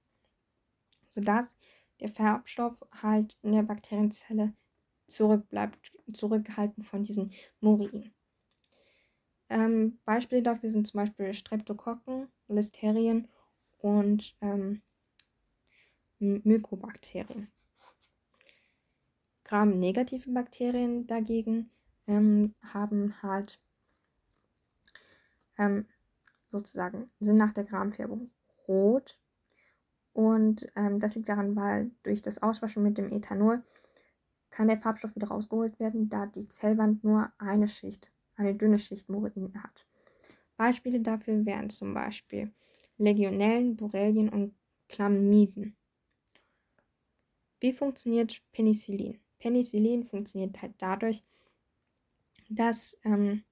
sodass 1.08 1.56
der 2.00 2.08
Farbstoff 2.10 2.74
halt 3.02 3.36
in 3.42 3.52
der 3.52 3.62
Bakterienzelle 3.62 4.54
zurückbleibt, 5.06 5.92
zurückgehalten 6.12 6.84
von 6.84 7.02
diesen 7.02 7.32
Murin. 7.60 8.12
Ähm, 9.48 9.98
Beispiele 10.04 10.42
dafür 10.42 10.70
sind 10.70 10.86
zum 10.86 10.98
Beispiel 10.98 11.32
Streptokokken, 11.34 12.28
Listerien 12.48 13.28
und 13.78 14.36
ähm, 14.40 14.82
Mykobakterien. 16.18 17.50
Gram-negative 19.44 20.30
Bakterien 20.30 21.06
dagegen 21.08 21.70
ähm, 22.06 22.54
haben 22.62 23.20
halt 23.22 23.58
ähm, 25.58 25.86
sozusagen, 26.46 27.10
sind 27.18 27.36
nach 27.36 27.52
der 27.52 27.64
Gramfärbung 27.64 28.30
rot 28.68 29.19
und 30.12 30.66
ähm, 30.76 31.00
das 31.00 31.14
liegt 31.14 31.28
daran, 31.28 31.56
weil 31.56 31.90
durch 32.02 32.22
das 32.22 32.42
Auswaschen 32.42 32.82
mit 32.82 32.98
dem 32.98 33.10
Ethanol 33.10 33.62
kann 34.50 34.68
der 34.68 34.78
Farbstoff 34.78 35.14
wieder 35.14 35.28
rausgeholt 35.28 35.78
werden, 35.78 36.08
da 36.08 36.26
die 36.26 36.48
Zellwand 36.48 37.04
nur 37.04 37.32
eine 37.38 37.68
Schicht, 37.68 38.10
eine 38.36 38.54
dünne 38.54 38.78
Schicht 38.78 39.08
Murin 39.08 39.54
hat. 39.62 39.86
Beispiele 40.56 41.00
dafür 41.00 41.46
wären 41.46 41.70
zum 41.70 41.94
Beispiel 41.94 42.52
Legionellen, 42.98 43.76
Borrelien 43.76 44.28
und 44.28 44.54
Chlamydien. 44.88 45.76
Wie 47.60 47.72
funktioniert 47.72 48.42
Penicillin? 48.52 49.18
Penicillin 49.38 50.04
funktioniert 50.04 50.60
halt 50.60 50.74
dadurch, 50.78 51.22
dass 52.48 52.98
ähm, 53.04 53.44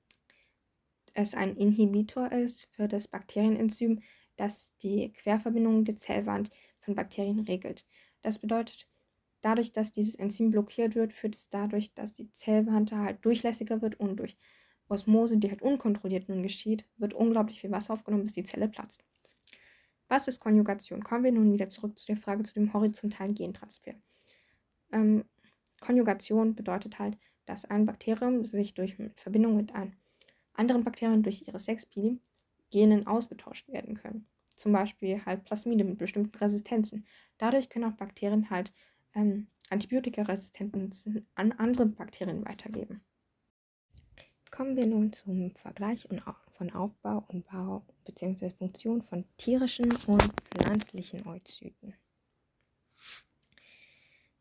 es 1.15 1.35
ein 1.35 1.57
Inhibitor 1.57 2.31
ist 2.33 2.69
für 2.73 2.89
das 2.89 3.09
Bakterienenzym, 3.09 4.03
das 4.39 4.75
die 4.79 5.13
Querverbindungen 5.13 5.85
der 5.85 5.97
Zellwand 5.97 6.51
von 6.81 6.95
Bakterien 6.95 7.41
regelt. 7.41 7.85
Das 8.23 8.39
bedeutet, 8.39 8.87
dadurch, 9.43 9.73
dass 9.73 9.93
dieses 9.93 10.15
Enzym 10.15 10.51
blockiert 10.51 10.95
wird, 10.95 11.13
führt 11.13 11.37
es 11.37 11.51
dadurch, 11.51 11.93
dass 11.95 12.13
die 12.13 12.31
Zellwand 12.31 12.93
halt 12.93 13.25
durchlässiger 13.25 13.83
wird 13.83 14.01
und 14.01 14.17
durch 14.17 14.37
Osmose, 14.89 15.37
die 15.37 15.51
halt 15.51 15.63
unkontrolliert 15.63 16.29
nun 16.29 16.43
geschieht, 16.43 16.87
wird 16.97 17.13
unglaublich 17.13 17.61
viel 17.61 17.71
Wasser 17.71 17.93
aufgenommen, 17.93 18.25
bis 18.25 18.35
die 18.35 18.45
Zelle 18.45 18.69
platzt. 18.69 19.05
Was 20.09 20.27
ist 20.27 20.41
Konjugation? 20.41 21.05
Kommen 21.05 21.25
wir 21.25 21.33
nun 21.33 21.53
wieder 21.53 21.69
zurück 21.69 21.99
zu 21.99 22.07
der 22.07 22.17
Frage 22.17 22.43
zu 22.43 22.55
dem 22.55 22.73
horizontalen 22.73 23.35
Gentransfer. 23.35 23.95
Ähm, 24.93 25.25
Konjugation 25.81 26.55
bedeutet 26.55 26.99
halt, 26.99 27.19
dass 27.45 27.67
ein 27.67 27.85
Bakterium 27.85 28.45
sich 28.45 28.75
durch 28.75 28.97
Verbindung 29.17 29.57
mit 29.57 29.75
einem 29.75 29.93
anderen 30.55 30.85
Bakterien 30.85 31.23
durch 31.23 31.47
ihre 31.47 31.59
Sexpili 31.59 32.19
Genen 32.71 33.07
ausgetauscht 33.07 33.69
werden 33.69 33.97
können. 33.97 34.27
Zum 34.57 34.73
Beispiel 34.73 35.25
halt 35.25 35.45
Plasmide 35.45 35.85
mit 35.85 35.99
bestimmten 35.99 36.37
Resistenzen. 36.37 37.07
Dadurch 37.39 37.69
können 37.69 37.93
auch 37.93 37.97
Bakterien 37.97 38.51
halt 38.51 38.73
ähm, 39.15 39.47
Antibiotikaresistenzen 39.71 41.27
an 41.35 41.53
andere 41.53 41.87
Bakterien 41.87 42.45
weitergeben. 42.45 43.01
Kommen 44.51 44.77
wir 44.77 44.87
nun 44.87 45.13
zum 45.13 45.53
Vergleich 45.53 46.09
von 46.57 46.71
Aufbau 46.73 47.25
und 47.29 47.47
Bau 47.47 47.85
bzw. 48.05 48.51
Funktion 48.51 49.03
von 49.03 49.25
tierischen 49.37 49.93
und 50.07 50.33
pflanzlichen 50.51 51.27
Oozyten. 51.27 51.95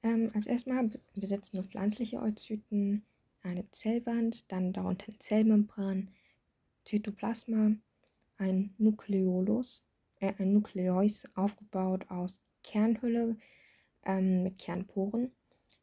Ähm, 0.03 0.29
als 0.34 0.48
erstmal 0.48 0.89
besitzen 1.15 1.57
nur 1.57 1.65
pflanzliche 1.65 2.19
Oozyten 2.19 3.05
eine 3.43 3.69
Zellwand, 3.72 4.51
dann 4.51 4.74
darunter 4.74 5.07
eine 5.10 5.19
Zellmembran, 5.19 6.10
Zytoplasma, 6.86 7.75
ein 8.38 8.74
Nukleolus, 8.77 9.84
äh, 10.20 10.34
ein 10.38 10.53
Nukleus 10.53 11.24
aufgebaut 11.36 12.10
aus 12.10 12.41
Kernhülle 12.63 13.38
ähm, 14.06 14.44
mit 14.44 14.58
Kernporen, 14.58 15.32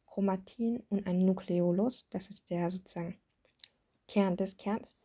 Chromatin 0.05 0.83
und 0.89 1.05
ein 1.07 1.25
Nukleolus, 1.25 2.05
das 2.09 2.29
ist 2.29 2.49
der 2.49 2.69
sozusagen 2.71 3.17
Kern 4.07 4.37
des 4.37 4.55
Kerns. 4.57 4.95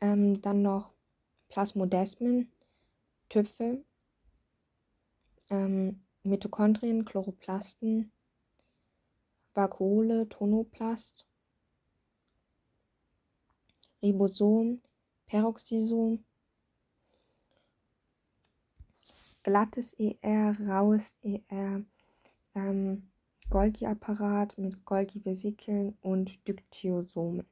Ähm, 0.00 0.40
dann 0.42 0.62
noch 0.62 0.92
Plasmodesmen, 1.48 2.52
Tüpfe, 3.28 3.84
ähm, 5.50 6.02
Mitochondrien, 6.22 7.04
Chloroplasten, 7.04 8.12
Vakuole, 9.54 10.28
Tonoplast, 10.28 11.26
Ribosom, 14.02 14.80
Peroxisom, 15.28 16.24
glattes 19.42 19.94
ER, 19.94 20.56
raues 20.66 21.12
ER, 21.22 21.82
ähm, 22.54 23.10
Golgi-Apparat 23.50 24.58
mit 24.58 24.84
Golgi-Vesikeln 24.84 25.96
und 26.02 26.46
Dykteosomen. 26.46 27.46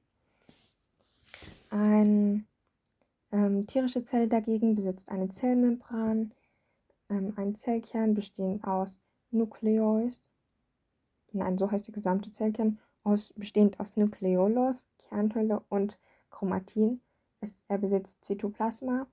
Eine 1.70 2.44
ähm, 3.32 3.66
tierische 3.66 4.04
Zelle 4.04 4.28
dagegen 4.28 4.74
besitzt 4.74 5.08
eine 5.08 5.28
Zellmembran, 5.28 6.32
ähm, 7.08 7.32
ein 7.36 7.54
Zellkern 7.56 8.14
bestehend 8.14 8.64
aus 8.64 9.00
Nukleus, 9.30 10.28
nein, 11.32 11.58
so 11.58 11.70
heißt 11.70 11.86
der 11.86 11.94
gesamte 11.94 12.32
Zellkern, 12.32 12.78
aus, 13.04 13.32
bestehend 13.36 13.78
aus 13.80 13.96
Nukleolus, 13.96 14.84
Kernhülle 14.98 15.62
und 15.68 15.98
Chromatin. 16.30 17.00
Es, 17.40 17.54
er 17.68 17.78
besitzt 17.78 18.24
Zytoplasma, 18.24 19.06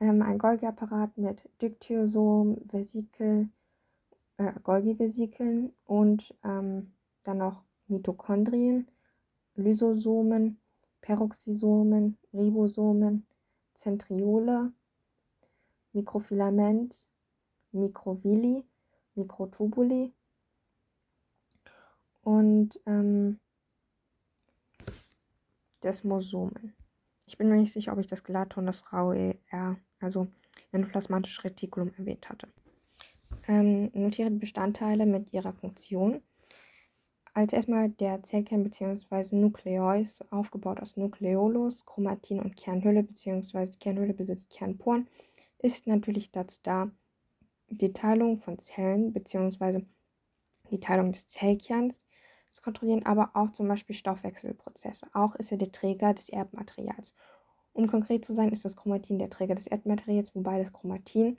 ähm, 0.00 0.22
ein 0.22 0.38
Golgi-Apparat 0.38 1.16
mit 1.16 1.48
Dykteosom, 1.60 2.58
Vesikel, 2.70 3.48
äh, 4.36 4.52
Golgi-Vesikeln 4.62 5.72
und 5.84 6.34
ähm, 6.44 6.92
dann 7.22 7.38
noch 7.38 7.62
Mitochondrien, 7.86 8.88
Lysosomen, 9.56 10.58
Peroxisomen, 11.00 12.18
Ribosomen, 12.32 13.26
Zentriole, 13.74 14.72
Mikrofilament, 15.92 17.06
Mikrovilli, 17.72 18.64
Mikrotubuli 19.14 20.12
und 22.22 22.80
ähm, 22.86 23.38
Desmosomen. 25.82 26.73
Ich 27.26 27.38
bin 27.38 27.48
mir 27.48 27.56
nicht 27.56 27.72
sicher, 27.72 27.92
ob 27.92 27.98
ich 27.98 28.06
das 28.06 28.24
glatte 28.24 28.60
und 28.60 28.66
das 28.66 28.92
raue 28.92 29.36
R, 29.50 29.76
also 30.00 30.26
endoplasmatische 30.72 31.44
Retikulum, 31.44 31.92
erwähnt 31.96 32.28
hatte. 32.28 32.48
Ähm, 33.48 33.90
notiere 33.94 34.30
die 34.30 34.38
Bestandteile 34.38 35.06
mit 35.06 35.32
ihrer 35.32 35.52
Funktion. 35.52 36.22
Als 37.32 37.52
erstmal 37.52 37.88
der 37.88 38.22
Zellkern 38.22 38.62
bzw. 38.62 39.34
Nukleus, 39.34 40.20
aufgebaut 40.30 40.80
aus 40.80 40.96
Nukleolus, 40.96 41.84
Chromatin 41.84 42.40
und 42.40 42.56
Kernhülle 42.56 43.02
bzw. 43.02 43.72
Kernhülle 43.80 44.14
besitzt 44.14 44.50
Kernporen, 44.50 45.08
ist 45.58 45.86
natürlich 45.86 46.30
dazu 46.30 46.60
da, 46.62 46.90
die 47.68 47.92
Teilung 47.92 48.38
von 48.38 48.58
Zellen 48.58 49.12
bzw. 49.12 49.82
die 50.70 50.80
Teilung 50.80 51.10
des 51.10 51.26
Zellkerns 51.28 52.04
zu 52.54 52.62
kontrollieren, 52.62 53.04
aber 53.04 53.30
auch 53.34 53.50
zum 53.50 53.66
Beispiel 53.66 53.96
Stoffwechselprozesse. 53.96 55.08
Auch 55.12 55.34
ist 55.34 55.50
er 55.50 55.58
der 55.58 55.72
Träger 55.72 56.14
des 56.14 56.28
Erbmaterials. 56.28 57.14
Um 57.72 57.88
konkret 57.88 58.24
zu 58.24 58.32
sein, 58.32 58.52
ist 58.52 58.64
das 58.64 58.76
Chromatin 58.76 59.18
der 59.18 59.28
Träger 59.28 59.56
des 59.56 59.66
Erbmaterials, 59.66 60.34
wobei 60.36 60.62
das 60.62 60.72
Chromatin 60.72 61.36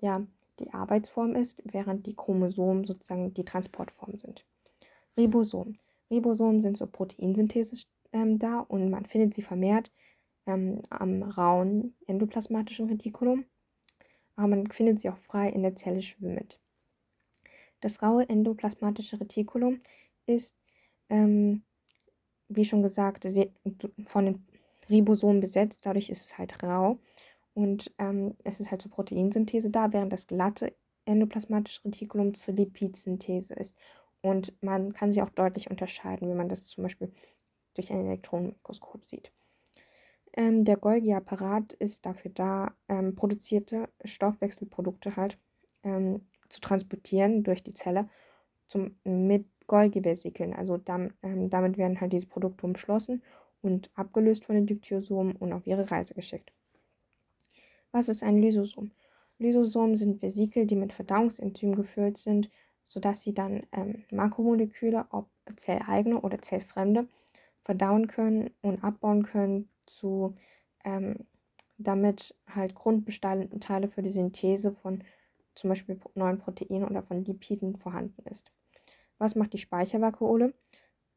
ja 0.00 0.26
die 0.58 0.72
Arbeitsform 0.72 1.36
ist, 1.36 1.60
während 1.64 2.06
die 2.06 2.16
Chromosomen 2.16 2.84
sozusagen 2.84 3.34
die 3.34 3.44
Transportform 3.44 4.16
sind. 4.16 4.46
Ribosomen. 5.18 5.78
Ribosomen 6.10 6.62
sind 6.62 6.78
zur 6.78 6.90
Proteinsynthese 6.90 7.84
ähm, 8.12 8.38
da 8.38 8.60
und 8.60 8.88
man 8.88 9.04
findet 9.04 9.34
sie 9.34 9.42
vermehrt 9.42 9.92
ähm, 10.46 10.80
am 10.88 11.22
rauen 11.22 11.94
endoplasmatischen 12.06 12.88
Retikulum, 12.88 13.44
aber 14.36 14.48
man 14.48 14.70
findet 14.70 15.00
sie 15.00 15.10
auch 15.10 15.18
frei 15.18 15.50
in 15.50 15.62
der 15.62 15.76
Zelle 15.76 16.00
schwimmend. 16.00 16.58
Das 17.80 18.02
raue 18.02 18.26
endoplasmatische 18.26 19.20
Retikulum 19.20 19.82
ist, 20.26 20.56
ähm, 21.08 21.62
wie 22.48 22.64
schon 22.64 22.82
gesagt, 22.82 23.26
von 24.06 24.24
den 24.24 24.46
Ribosomen 24.88 25.40
besetzt, 25.40 25.80
dadurch 25.82 26.10
ist 26.10 26.26
es 26.26 26.38
halt 26.38 26.62
rau 26.62 26.98
und 27.54 27.92
ähm, 27.98 28.36
es 28.44 28.60
ist 28.60 28.70
halt 28.70 28.82
zur 28.82 28.90
Proteinsynthese 28.90 29.70
da, 29.70 29.92
während 29.92 30.12
das 30.12 30.26
glatte 30.26 30.74
endoplasmatische 31.06 31.84
Retikulum 31.84 32.34
zur 32.34 32.54
Lipidsynthese 32.54 33.54
ist. 33.54 33.76
Und 34.22 34.54
man 34.62 34.94
kann 34.94 35.12
sie 35.12 35.22
auch 35.22 35.30
deutlich 35.30 35.70
unterscheiden, 35.70 36.28
wenn 36.28 36.36
man 36.36 36.48
das 36.48 36.64
zum 36.64 36.82
Beispiel 36.82 37.12
durch 37.74 37.92
ein 37.92 38.06
Elektronenmikroskop 38.06 39.04
sieht. 39.04 39.30
Ähm, 40.32 40.64
der 40.64 40.76
Golgi-Apparat 40.76 41.74
ist 41.74 42.06
dafür 42.06 42.30
da, 42.30 42.74
ähm, 42.88 43.14
produzierte 43.14 43.88
Stoffwechselprodukte 44.04 45.16
halt 45.16 45.38
ähm, 45.82 46.26
zu 46.48 46.60
transportieren 46.60 47.44
durch 47.44 47.62
die 47.62 47.74
Zelle 47.74 48.08
zum, 48.66 48.96
mit 49.04 49.46
Golgi-Vesikeln. 49.66 50.54
Also 50.54 50.76
dam, 50.76 51.12
ähm, 51.22 51.50
damit 51.50 51.78
werden 51.78 52.00
halt 52.00 52.12
diese 52.12 52.26
Produkte 52.26 52.66
umschlossen 52.66 53.22
und 53.62 53.90
abgelöst 53.94 54.44
von 54.44 54.54
den 54.54 54.66
Dykteosomen 54.66 55.36
und 55.36 55.52
auf 55.52 55.66
ihre 55.66 55.90
Reise 55.90 56.14
geschickt. 56.14 56.52
Was 57.92 58.08
ist 58.08 58.22
ein 58.22 58.38
Lysosom? 58.38 58.90
Lysosomen 59.38 59.96
sind 59.96 60.22
Vesikel, 60.22 60.66
die 60.66 60.76
mit 60.76 60.92
Verdauungsenzymen 60.92 61.74
gefüllt 61.76 62.18
sind, 62.18 62.50
sodass 62.84 63.22
sie 63.22 63.34
dann 63.34 63.66
ähm, 63.72 64.04
Makromoleküle, 64.10 65.06
ob 65.10 65.28
zelleigene 65.56 66.20
oder 66.20 66.40
zellfremde, 66.40 67.08
verdauen 67.62 68.08
können 68.08 68.50
und 68.62 68.84
abbauen 68.84 69.24
können, 69.24 69.68
zu, 69.86 70.34
ähm, 70.84 71.26
damit 71.78 72.34
halt 72.46 72.74
Grundbestandteile 72.74 73.88
für 73.88 74.02
die 74.02 74.10
Synthese 74.10 74.72
von 74.72 75.02
zum 75.54 75.70
Beispiel 75.70 75.98
neuen 76.14 76.38
Proteinen 76.38 76.84
oder 76.84 77.02
von 77.02 77.24
Lipiden 77.24 77.76
vorhanden 77.76 78.22
ist. 78.30 78.50
Was 79.18 79.34
macht 79.34 79.52
die 79.52 79.58
Speichervakuole? 79.58 80.54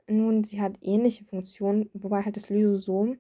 Nun, 0.08 0.44
sie 0.44 0.62
hat 0.62 0.78
ähnliche 0.82 1.26
Funktionen, 1.26 1.90
wobei 1.94 2.24
halt 2.24 2.36
das 2.38 2.50
Lysosom 2.50 3.18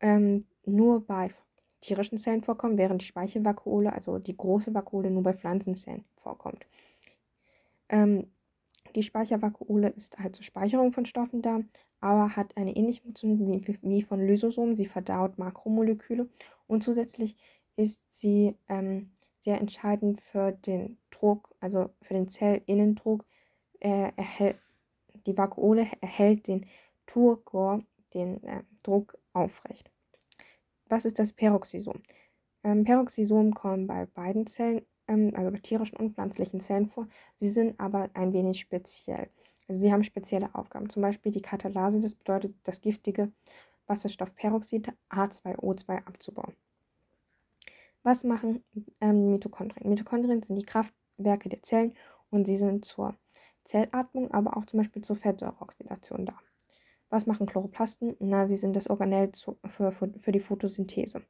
ähm, 0.00 0.44
nur 0.66 1.06
bei 1.06 1.30
tierischen 1.80 2.18
Zellen 2.18 2.42
vorkommen, 2.42 2.78
während 2.78 3.02
die 3.02 3.06
Speichelvakuole, 3.06 3.92
also 3.92 4.18
die 4.18 4.36
große 4.36 4.74
Vakuole, 4.74 5.10
nur 5.10 5.22
bei 5.22 5.32
Pflanzenzellen 5.34 6.04
vorkommt. 6.16 6.66
Ähm, 7.88 8.26
Die 8.96 9.02
Speichervakuole 9.02 9.90
ist 9.90 10.18
halt 10.18 10.36
zur 10.36 10.44
Speicherung 10.44 10.92
von 10.92 11.06
Stoffen 11.06 11.42
da, 11.42 11.60
aber 12.00 12.36
hat 12.36 12.56
eine 12.56 12.74
ähnliche 12.76 13.02
Funktion 13.02 13.38
wie, 13.38 13.78
wie 13.82 14.02
von 14.02 14.20
Lysosomen. 14.26 14.76
Sie 14.76 14.86
verdaut 14.86 15.38
Makromoleküle 15.38 16.28
und 16.66 16.82
zusätzlich 16.82 17.36
ist 17.76 18.00
sie 18.10 18.56
ähm, 18.68 19.12
sehr 19.40 19.60
entscheidend 19.60 20.20
für 20.22 20.52
den 20.52 20.98
Druck, 21.10 21.54
also 21.60 21.90
für 22.02 22.14
den 22.14 22.28
Zellinnendruck. 22.28 23.24
Äh, 23.80 24.12
erhält, 24.16 24.58
die 25.26 25.36
Vakuole 25.36 25.88
erhält 26.00 26.46
den 26.48 26.66
Turgor, 27.06 27.82
den 28.14 28.42
äh, 28.44 28.62
Druck 28.82 29.16
aufrecht. 29.32 29.90
Was 30.88 31.04
ist 31.04 31.18
das 31.18 31.32
Peroxisom? 31.32 32.02
Ähm, 32.64 32.84
Peroxisom 32.84 33.54
kommen 33.54 33.86
bei 33.86 34.06
beiden 34.06 34.46
Zellen, 34.46 34.82
ähm, 35.06 35.32
also 35.34 35.50
bei 35.50 35.58
tierischen 35.58 35.96
und 35.98 36.14
pflanzlichen 36.14 36.60
Zellen 36.60 36.88
vor. 36.88 37.08
Sie 37.36 37.50
sind 37.50 37.78
aber 37.78 38.10
ein 38.14 38.32
wenig 38.32 38.60
speziell. 38.60 39.28
Also 39.68 39.80
sie 39.80 39.92
haben 39.92 40.02
spezielle 40.02 40.54
Aufgaben. 40.54 40.88
Zum 40.88 41.02
Beispiel 41.02 41.30
die 41.30 41.42
Katalase, 41.42 42.00
das 42.00 42.14
bedeutet, 42.14 42.54
das 42.64 42.80
giftige 42.80 43.30
Wasserstoffperoxid 43.86 44.92
H2O2 45.10 46.06
abzubauen. 46.06 46.54
Was 48.02 48.24
machen 48.24 48.64
ähm, 49.00 49.32
Mitochondrien? 49.32 49.90
Mitochondrien 49.90 50.42
sind 50.42 50.56
die 50.56 50.64
Kraftwerke 50.64 51.48
der 51.48 51.62
Zellen 51.62 51.94
und 52.30 52.46
sie 52.46 52.56
sind 52.56 52.84
zur 52.84 53.14
Zellatmung, 53.68 54.30
aber 54.32 54.56
auch 54.56 54.64
zum 54.64 54.78
Beispiel 54.78 55.02
zur 55.02 55.16
Fettsäureoxidation 55.16 56.24
da. 56.24 56.34
Was 57.10 57.26
machen 57.26 57.46
Chloroplasten? 57.46 58.16
Na, 58.18 58.48
sie 58.48 58.56
sind 58.56 58.74
das 58.74 58.88
Organell 58.88 59.30
für, 59.34 59.92
für, 59.92 60.12
für, 60.18 60.32
die 60.32 60.40
Photosynthese. 60.40 61.22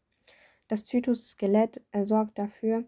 Das 0.69 0.85
Zytoskelett 0.85 1.83
äh, 1.91 2.05
sorgt 2.05 2.39
dafür, 2.39 2.85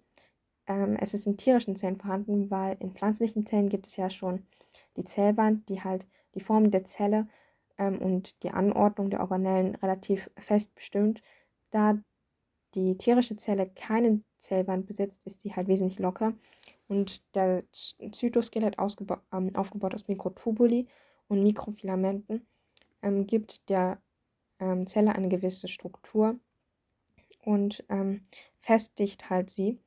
ähm, 0.66 0.96
es 1.00 1.14
ist 1.14 1.26
in 1.26 1.36
tierischen 1.36 1.74
Zellen 1.74 1.96
vorhanden, 1.96 2.50
weil 2.50 2.76
in 2.78 2.92
pflanzlichen 2.92 3.44
Zellen 3.44 3.68
gibt 3.68 3.88
es 3.88 3.96
ja 3.96 4.08
schon 4.08 4.46
die 4.96 5.04
Zellwand, 5.04 5.68
die 5.68 5.82
halt 5.82 6.06
die 6.34 6.40
Form 6.40 6.70
der 6.70 6.84
Zelle 6.84 7.26
ähm, 7.76 7.98
und 7.98 8.42
die 8.44 8.50
Anordnung 8.50 9.10
der 9.10 9.20
Organellen 9.20 9.74
relativ 9.76 10.30
fest 10.36 10.74
bestimmt. 10.76 11.22
Da 11.70 11.98
die 12.74 12.96
tierische 12.96 13.36
Zelle 13.36 13.68
keine 13.68 14.22
Zellwand 14.38 14.86
besitzt, 14.86 15.20
ist 15.24 15.42
die 15.42 15.54
halt 15.56 15.66
wesentlich 15.66 15.98
locker. 15.98 16.34
Und 16.90 17.22
der 17.36 17.62
Zytoskelett 17.70 18.76
ähm, 18.80 19.54
aufgebaut 19.54 19.94
aus 19.94 20.08
Mikrotubuli 20.08 20.88
und 21.28 21.40
Mikrofilamenten 21.44 22.44
ähm, 23.00 23.28
gibt 23.28 23.68
der 23.68 24.02
ähm, 24.58 24.88
Zelle 24.88 25.14
eine 25.14 25.28
gewisse 25.28 25.68
Struktur 25.68 26.34
und 27.44 27.84
ähm, 27.90 28.26
festigt 28.58 29.30
halt 29.30 29.50
sie. 29.50 29.78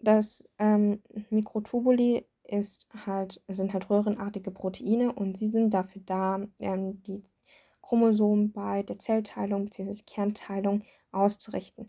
Das 0.00 0.46
ähm, 0.58 1.00
Mikrotubuli 1.30 2.26
ist 2.44 2.86
halt, 3.06 3.40
sind 3.48 3.72
halt 3.72 3.88
röhrenartige 3.88 4.50
Proteine 4.50 5.14
und 5.14 5.38
sie 5.38 5.48
sind 5.48 5.72
dafür 5.72 6.02
da, 6.04 6.46
ähm, 6.58 7.02
die 7.04 7.22
Chromosomen 7.80 8.52
bei 8.52 8.82
der 8.82 8.98
Zellteilung 8.98 9.64
bzw. 9.64 10.02
Kernteilung 10.04 10.82
auszurichten. 11.10 11.88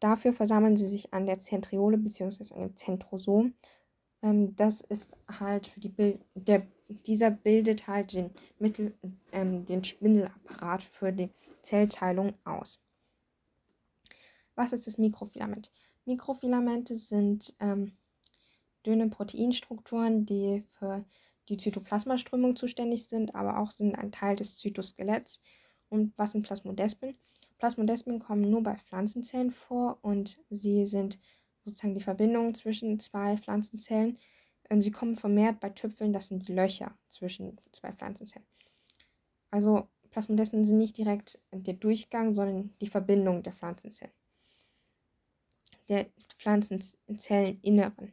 Dafür 0.00 0.32
versammeln 0.32 0.76
sie 0.76 0.86
sich 0.86 1.12
an 1.12 1.26
der 1.26 1.38
Zentriole 1.38 1.98
bzw. 1.98 2.54
an 2.54 2.60
dem 2.60 2.76
Zentrosom. 2.76 3.54
Ähm, 4.22 4.54
das 4.56 4.80
ist 4.80 5.16
halt 5.28 5.68
für 5.68 5.80
die 5.80 5.88
Bild 5.88 6.20
der 6.34 6.66
dieser 6.88 7.30
bildet 7.30 7.86
halt 7.86 8.14
den 8.14 8.30
Mittel 8.58 8.94
ähm, 9.32 9.66
den 9.66 9.84
Spindelapparat 9.84 10.82
für 10.82 11.12
die 11.12 11.30
Zellteilung 11.62 12.32
aus. 12.44 12.82
Was 14.54 14.72
ist 14.72 14.86
das 14.86 14.98
Mikrofilament? 14.98 15.70
Mikrofilamente 16.04 16.96
sind 16.96 17.54
ähm, 17.60 17.92
dünne 18.86 19.08
Proteinstrukturen, 19.08 20.24
die 20.24 20.64
für 20.78 21.04
die 21.48 21.56
Zytoplasmaströmung 21.56 22.56
zuständig 22.56 23.06
sind, 23.06 23.34
aber 23.34 23.58
auch 23.58 23.70
sind 23.70 23.94
ein 23.94 24.12
Teil 24.12 24.36
des 24.36 24.56
Zytoskeletts. 24.56 25.42
Und 25.90 26.12
was 26.16 26.32
sind 26.32 26.42
Plasmodesmen? 26.42 27.16
Plasmodesmen 27.58 28.20
kommen 28.20 28.48
nur 28.48 28.62
bei 28.62 28.76
Pflanzenzellen 28.76 29.50
vor 29.50 29.98
und 30.02 30.40
sie 30.48 30.86
sind 30.86 31.18
sozusagen 31.64 31.94
die 31.94 32.00
Verbindung 32.00 32.54
zwischen 32.54 32.98
zwei 33.00 33.36
Pflanzenzellen. 33.36 34.18
Ähm, 34.70 34.82
sie 34.82 34.92
kommen 34.92 35.16
vermehrt 35.16 35.60
bei 35.60 35.70
Tüpfeln, 35.70 36.12
das 36.12 36.28
sind 36.28 36.48
die 36.48 36.54
Löcher 36.54 36.96
zwischen 37.08 37.60
zwei 37.72 37.92
Pflanzenzellen. 37.92 38.46
Also 39.50 39.88
Plasmodesmen 40.10 40.64
sind 40.64 40.78
nicht 40.78 40.96
direkt 40.96 41.40
der 41.52 41.74
Durchgang, 41.74 42.32
sondern 42.32 42.74
die 42.80 42.88
Verbindung 42.88 43.42
der 43.42 43.52
Pflanzenzellen. 43.52 44.12
Der 45.88 46.06
Pflanzenzelleninneren. 46.38 48.12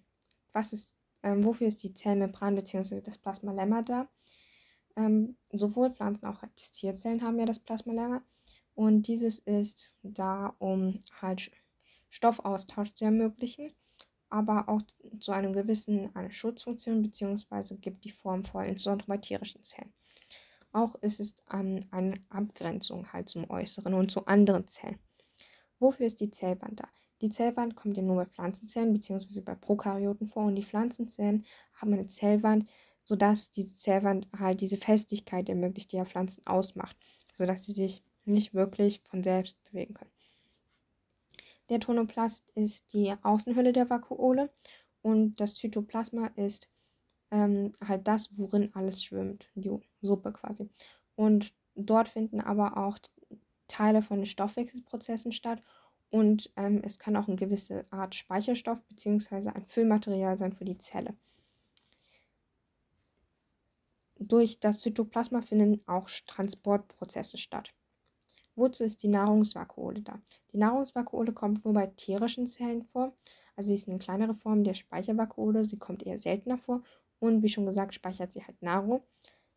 Was 0.53 0.73
ist, 0.73 0.93
ähm, 1.23 1.43
wofür 1.43 1.67
ist 1.67 1.83
die 1.83 1.93
Zellmembran 1.93 2.55
bzw. 2.55 3.01
das 3.01 3.17
Plasmalemma 3.17 3.81
da? 3.81 4.07
Ähm, 4.95 5.37
sowohl 5.51 5.91
Pflanzen 5.91 6.25
als 6.25 6.43
auch 6.43 6.47
Tierzellen 6.55 7.21
haben 7.21 7.37
ja 7.37 7.45
das 7.45 7.59
Plasmalemma. 7.59 8.23
Und 8.75 9.07
dieses 9.07 9.39
ist 9.39 9.95
da, 10.03 10.53
um 10.59 10.99
halt 11.21 11.49
Stoffaustausch 12.09 12.93
zu 12.93 13.05
ermöglichen, 13.05 13.73
aber 14.29 14.67
auch 14.67 14.81
zu 15.19 15.31
einem 15.31 15.53
gewissen 15.53 16.13
eine 16.15 16.31
Schutzfunktion 16.31 17.01
bzw. 17.01 17.75
gibt 17.75 18.03
die 18.03 18.11
Form 18.11 18.43
vor, 18.43 18.63
insbesondere 18.63 19.07
bei 19.07 19.17
tierischen 19.17 19.63
Zellen. 19.63 19.93
Auch 20.73 20.95
ist 20.95 21.21
es 21.21 21.35
an 21.45 21.85
eine 21.91 22.15
Abgrenzung 22.29 23.11
halt 23.13 23.29
zum 23.29 23.49
Äußeren 23.49 23.93
und 23.93 24.11
zu 24.11 24.25
anderen 24.25 24.67
Zellen. 24.67 24.99
Wofür 25.79 26.05
ist 26.05 26.19
die 26.19 26.31
Zellwand 26.31 26.81
da? 26.81 26.89
Die 27.21 27.29
Zellwand 27.29 27.77
kommt 27.77 27.95
ja 27.95 28.03
nur 28.03 28.17
bei 28.17 28.25
Pflanzenzellen 28.25 28.91
bzw. 28.91 29.39
bei 29.39 29.55
Prokaryoten 29.55 30.27
vor 30.27 30.45
und 30.45 30.55
die 30.55 30.63
Pflanzenzellen 30.63 31.45
haben 31.75 31.93
eine 31.93 32.07
Zellwand, 32.07 32.67
sodass 33.05 33.51
diese 33.51 33.77
Zellwand 33.77 34.27
halt 34.37 34.59
diese 34.59 34.77
Festigkeit 34.77 35.47
ermöglicht, 35.47 35.93
die 35.93 35.97
ja 35.97 36.05
Pflanzen 36.05 36.45
ausmacht, 36.45 36.97
sodass 37.33 37.63
sie 37.63 37.71
sich 37.71 38.03
nicht 38.25 38.53
wirklich 38.53 39.01
von 39.01 39.23
selbst 39.23 39.63
bewegen 39.65 39.93
können. 39.93 40.11
Der 41.69 41.79
Tonoplast 41.79 42.47
ist 42.55 42.93
die 42.93 43.13
Außenhülle 43.23 43.73
der 43.73 43.89
Vakuole 43.89 44.51
und 45.01 45.39
das 45.39 45.55
Zytoplasma 45.55 46.27
ist 46.35 46.69
ähm, 47.31 47.73
halt 47.85 48.07
das, 48.07 48.29
worin 48.37 48.71
alles 48.75 49.03
schwimmt, 49.03 49.47
die 49.55 49.71
Suppe 50.01 50.31
quasi. 50.31 50.69
Und 51.15 51.53
dort 51.75 52.09
finden 52.09 52.39
aber 52.39 52.77
auch 52.77 52.99
Teile 53.67 54.01
von 54.01 54.25
Stoffwechselprozessen 54.25 55.31
statt 55.31 55.61
und 56.11 56.51
ähm, 56.55 56.81
es 56.83 56.99
kann 56.99 57.15
auch 57.17 57.27
eine 57.27 57.35
gewisse 57.35 57.85
Art 57.89 58.15
Speicherstoff 58.15 58.81
bzw. 58.83 59.49
ein 59.49 59.65
Füllmaterial 59.65 60.37
sein 60.37 60.53
für 60.53 60.65
die 60.65 60.77
Zelle. 60.77 61.15
Durch 64.17 64.59
das 64.59 64.79
Zytoplasma 64.79 65.41
finden 65.41 65.81
auch 65.87 66.09
Transportprozesse 66.25 67.37
statt. 67.37 67.73
Wozu 68.55 68.83
ist 68.83 69.03
die 69.03 69.07
Nahrungsvakuole 69.07 70.01
da? 70.01 70.19
Die 70.51 70.57
Nahrungsvakuole 70.57 71.33
kommt 71.33 71.65
nur 71.65 71.73
bei 71.73 71.87
tierischen 71.87 72.47
Zellen 72.47 72.83
vor. 72.83 73.13
Also 73.55 73.69
sie 73.69 73.75
ist 73.75 73.89
eine 73.89 73.97
kleinere 73.97 74.33
Form 74.33 74.63
der 74.63 74.73
Speichervakuole. 74.73 75.65
Sie 75.65 75.77
kommt 75.77 76.03
eher 76.03 76.17
seltener 76.17 76.57
vor. 76.57 76.81
Und 77.19 77.43
wie 77.43 77.49
schon 77.49 77.65
gesagt, 77.65 77.93
speichert 77.93 78.31
sie 78.31 78.43
halt 78.43 78.61
Nahrung. 78.61 79.01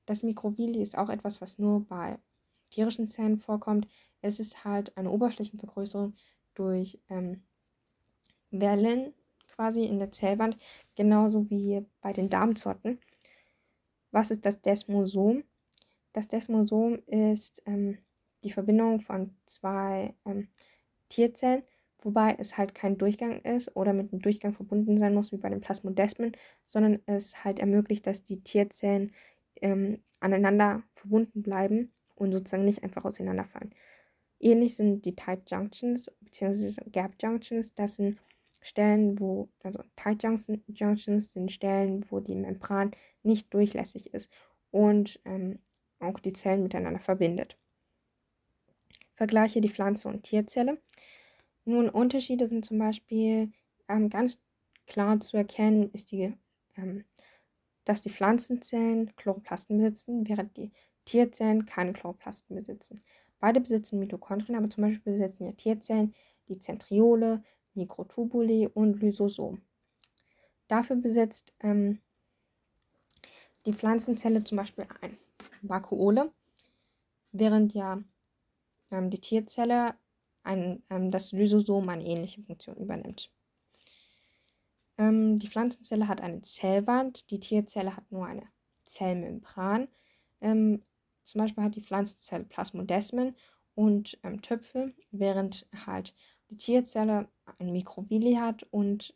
Das 0.07 0.23
Mikrovilli 0.23 0.83
ist 0.83 0.97
auch 0.97 1.11
etwas, 1.11 1.41
was 1.41 1.59
nur 1.59 1.85
bei 1.87 2.19
tierischen 2.71 3.09
Zellen 3.09 3.39
vorkommt. 3.39 3.87
Es 4.21 4.41
ist 4.41 4.65
halt 4.65 4.97
eine 4.97 5.11
Oberflächenvergrößerung 5.11 6.15
durch 6.55 6.99
ähm, 7.09 7.43
Wellen 8.51 9.13
quasi 9.49 9.85
in 9.85 9.99
der 9.99 10.11
Zellwand, 10.13 10.57
genauso 10.95 11.51
wie 11.51 11.85
bei 12.01 12.13
den 12.13 12.31
Darmzotten. 12.31 12.99
Was 14.11 14.31
ist 14.31 14.45
das 14.45 14.61
Desmosom? 14.61 15.45
Das 16.13 16.29
Desmosom 16.29 17.01
ist 17.07 17.63
ähm, 17.67 17.99
die 18.45 18.53
Verbindung 18.53 19.01
von 19.01 19.35
zwei 19.47 20.15
ähm, 20.25 20.49
Tierzellen, 21.09 21.63
wobei 22.01 22.37
es 22.39 22.57
halt 22.57 22.75
kein 22.75 22.99
Durchgang 22.99 23.41
ist 23.43 23.75
oder 23.77 23.93
mit 23.93 24.13
einem 24.13 24.23
Durchgang 24.23 24.53
verbunden 24.53 24.99
sein 24.99 25.15
muss, 25.15 25.33
wie 25.33 25.37
bei 25.39 25.49
den 25.49 25.61
Plasmodesmen, 25.61 26.33
sondern 26.65 27.01
es 27.07 27.45
halt 27.45 27.59
ermöglicht, 27.59 28.07
dass 28.07 28.23
die 28.23 28.43
Tierzellen 28.43 29.13
ähm, 29.61 30.03
aneinander 30.21 30.83
verbunden 30.95 31.43
bleiben 31.43 31.93
und 32.15 32.33
sozusagen 32.33 32.65
nicht 32.65 32.83
einfach 32.83 33.05
auseinanderfallen. 33.05 33.75
Ähnlich 34.41 34.77
sind 34.77 35.05
die 35.05 35.17
Tight 35.17 35.51
Junctions 35.51 36.11
bzw. 36.21 36.75
Gap 36.91 37.15
Junctions. 37.21 37.75
Das 37.75 37.97
sind 37.97 38.19
Stellen, 38.61 39.19
wo, 39.19 39.49
also 39.63 39.83
Tight 39.97 40.23
Junctions 40.23 41.33
sind 41.33 41.53
Stellen, 41.53 42.05
wo 42.11 42.21
die 42.21 42.35
Membran 42.35 42.93
nicht 43.23 43.53
durchlässig 43.53 44.13
ist 44.15 44.29
und 44.71 45.21
ähm, 45.25 45.59
auch 46.01 46.19
die 46.21 46.33
Zellen 46.33 46.63
miteinander 46.63 47.01
verbindet. 47.01 47.58
Vergleiche 49.19 49.61
die 49.61 49.69
Pflanze- 49.69 50.07
und 50.07 50.23
Tierzelle. 50.23 50.81
Nun, 51.65 51.89
Unterschiede 51.89 52.47
sind 52.47 52.65
zum 52.65 52.79
Beispiel 52.79 53.51
ähm, 53.89 54.11
ganz 54.11 54.41
klar 54.87 55.19
zu 55.19 55.37
erkennen, 55.37 55.91
ist 55.93 56.13
die, 56.13 56.33
ähm, 56.77 57.05
dass 57.85 58.01
die 58.01 58.11
Pflanzenzellen 58.11 59.17
Chloroplasten 59.17 59.77
besitzen, 59.77 60.29
während 60.29 60.57
die 60.57 60.71
Tierzellen 61.05 61.67
keine 61.67 61.95
Chloroplasten 61.95 62.55
besitzen. 62.55 63.03
Beide 63.41 63.61
besitzen 63.61 63.99
Mitochondrien, 63.99 64.57
aber 64.57 64.71
zum 64.71 64.85
Beispiel 64.85 65.15
besitzen 65.15 65.47
ja 65.47 65.53
Tierzellen 65.53 66.15
die 66.49 66.61
Zentriole, 66.61 67.43
Mikrotubuli 67.75 68.69
und 68.73 69.03
Lysosom. 69.03 69.61
Dafür 70.69 70.95
besitzt 70.95 71.57
ähm, 71.59 71.99
die 73.67 73.73
Pflanzenzelle 73.73 74.45
zum 74.45 74.59
Beispiel 74.59 74.87
ein 75.01 75.19
Vakuole, 75.63 76.31
während 77.33 77.75
ja 77.75 78.01
ähm, 78.91 79.11
die 79.11 79.21
Tierzelle 79.21 79.95
ein, 80.43 80.83
ähm, 80.91 81.11
das 81.11 81.33
Lysosom 81.33 81.89
eine 81.89 82.05
ähnliche 82.05 82.43
Funktion 82.43 82.77
übernimmt. 82.77 83.31
Ähm, 84.97 85.39
die 85.39 85.49
Pflanzenzelle 85.49 86.09
hat 86.09 86.21
eine 86.21 86.43
Zellwand, 86.43 87.31
die 87.31 87.41
Tierzelle 87.41 87.97
hat 87.97 88.11
nur 88.11 88.27
eine 88.27 88.47
Zellmembran. 88.87 89.89
Ähm, 90.41 90.83
zum 91.25 91.41
Beispiel 91.41 91.65
hat 91.65 91.77
die 91.77 91.83
Pflanzenzelle 91.83 92.45
Plasmodesmen 92.45 93.37
und 93.75 94.19
ähm, 94.23 94.41
Tüpfel, 94.43 94.95
während 95.11 95.69
halt 95.87 96.15
die 96.51 96.57
Tierzelle 96.57 97.29
ein 97.59 97.73
Mikrovilli 97.73 98.35
hat 98.35 98.63
und 98.71 99.15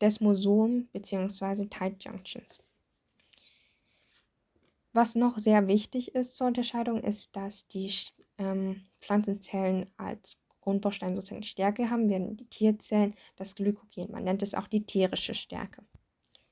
Desmosom 0.00 0.88
bzw. 0.92 1.66
Tight 1.66 2.04
Junctions. 2.04 2.63
Was 4.94 5.16
noch 5.16 5.38
sehr 5.38 5.66
wichtig 5.66 6.14
ist 6.14 6.36
zur 6.36 6.46
Unterscheidung, 6.46 7.02
ist, 7.02 7.34
dass 7.34 7.66
die 7.66 7.92
ähm, 8.38 8.84
Pflanzenzellen 9.00 9.92
als 9.96 10.38
Grundbaustein 10.60 11.16
sozusagen 11.16 11.42
Stärke 11.42 11.90
haben, 11.90 12.08
während 12.08 12.38
die 12.38 12.48
Tierzellen 12.48 13.14
das 13.34 13.56
Glykogen. 13.56 14.12
Man 14.12 14.22
nennt 14.22 14.42
es 14.42 14.54
auch 14.54 14.68
die 14.68 14.86
tierische 14.86 15.34
Stärke. 15.34 15.82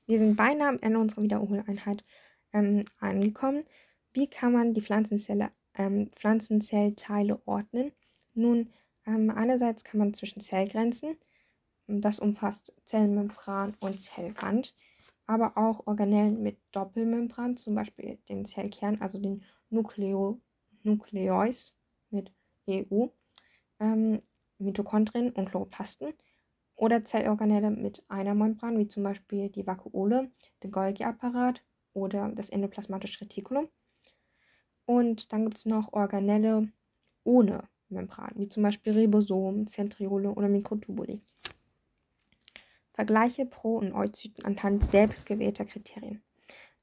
Wir 0.07 0.19
sind 0.19 0.35
beinahe 0.35 0.67
am 0.67 0.79
Ende 0.81 0.99
unserer 0.99 1.23
Wiederholeinheit 1.23 2.03
ähm, 2.51 2.83
angekommen. 2.99 3.63
Wie 4.11 4.27
kann 4.27 4.51
man 4.51 4.73
die 4.73 4.81
Pflanzenzelle, 4.81 5.51
ähm, 5.75 6.11
Pflanzenzellteile 6.13 7.41
ordnen? 7.45 7.93
Nun, 8.33 8.73
ähm, 9.07 9.29
einerseits 9.29 9.85
kann 9.85 9.99
man 9.99 10.13
zwischen 10.13 10.41
Zellgrenzen, 10.41 11.15
das 11.87 12.19
umfasst 12.19 12.73
Zellmembran 12.83 13.77
und 13.79 14.01
Zellwand, 14.01 14.75
aber 15.27 15.57
auch 15.57 15.87
Organellen 15.87 16.41
mit 16.41 16.57
Doppelmembran, 16.71 17.57
zum 17.57 17.75
Beispiel 17.75 18.17
den 18.29 18.45
Zellkern, 18.45 19.01
also 19.01 19.19
den 19.19 19.43
Nucleo, 19.69 20.39
Nucleus 20.83 21.75
mit 22.09 22.31
EU, 22.69 23.07
ähm, 23.79 24.19
Mitochondrien 24.57 25.31
und 25.31 25.49
Chloroplasten 25.49 26.13
oder 26.75 27.03
Zellorganelle 27.03 27.71
mit 27.71 28.03
einer 28.09 28.33
Membran, 28.33 28.77
wie 28.77 28.87
zum 28.87 29.03
Beispiel 29.03 29.49
die 29.49 29.65
Vakuole, 29.65 30.31
der 30.61 30.69
Golgi-Apparat 30.69 31.63
oder 31.93 32.29
das 32.29 32.49
endoplasmatische 32.49 33.21
Retikulum. 33.21 33.69
Und 34.85 35.31
dann 35.31 35.45
gibt 35.45 35.57
es 35.57 35.65
noch 35.65 35.93
Organelle 35.93 36.69
ohne 37.23 37.69
Membran, 37.89 38.31
wie 38.35 38.49
zum 38.49 38.63
Beispiel 38.63 38.93
Ribosomen, 38.93 39.67
Zentriole 39.67 40.31
oder 40.31 40.49
Mikrotubuli. 40.49 41.21
Vergleiche 42.93 43.45
Pro- 43.45 43.77
und 43.77 43.93
Euzyten 43.93 44.45
anhand 44.45 44.83
selbstgewählter 44.83 45.65
Kriterien. 45.65 46.21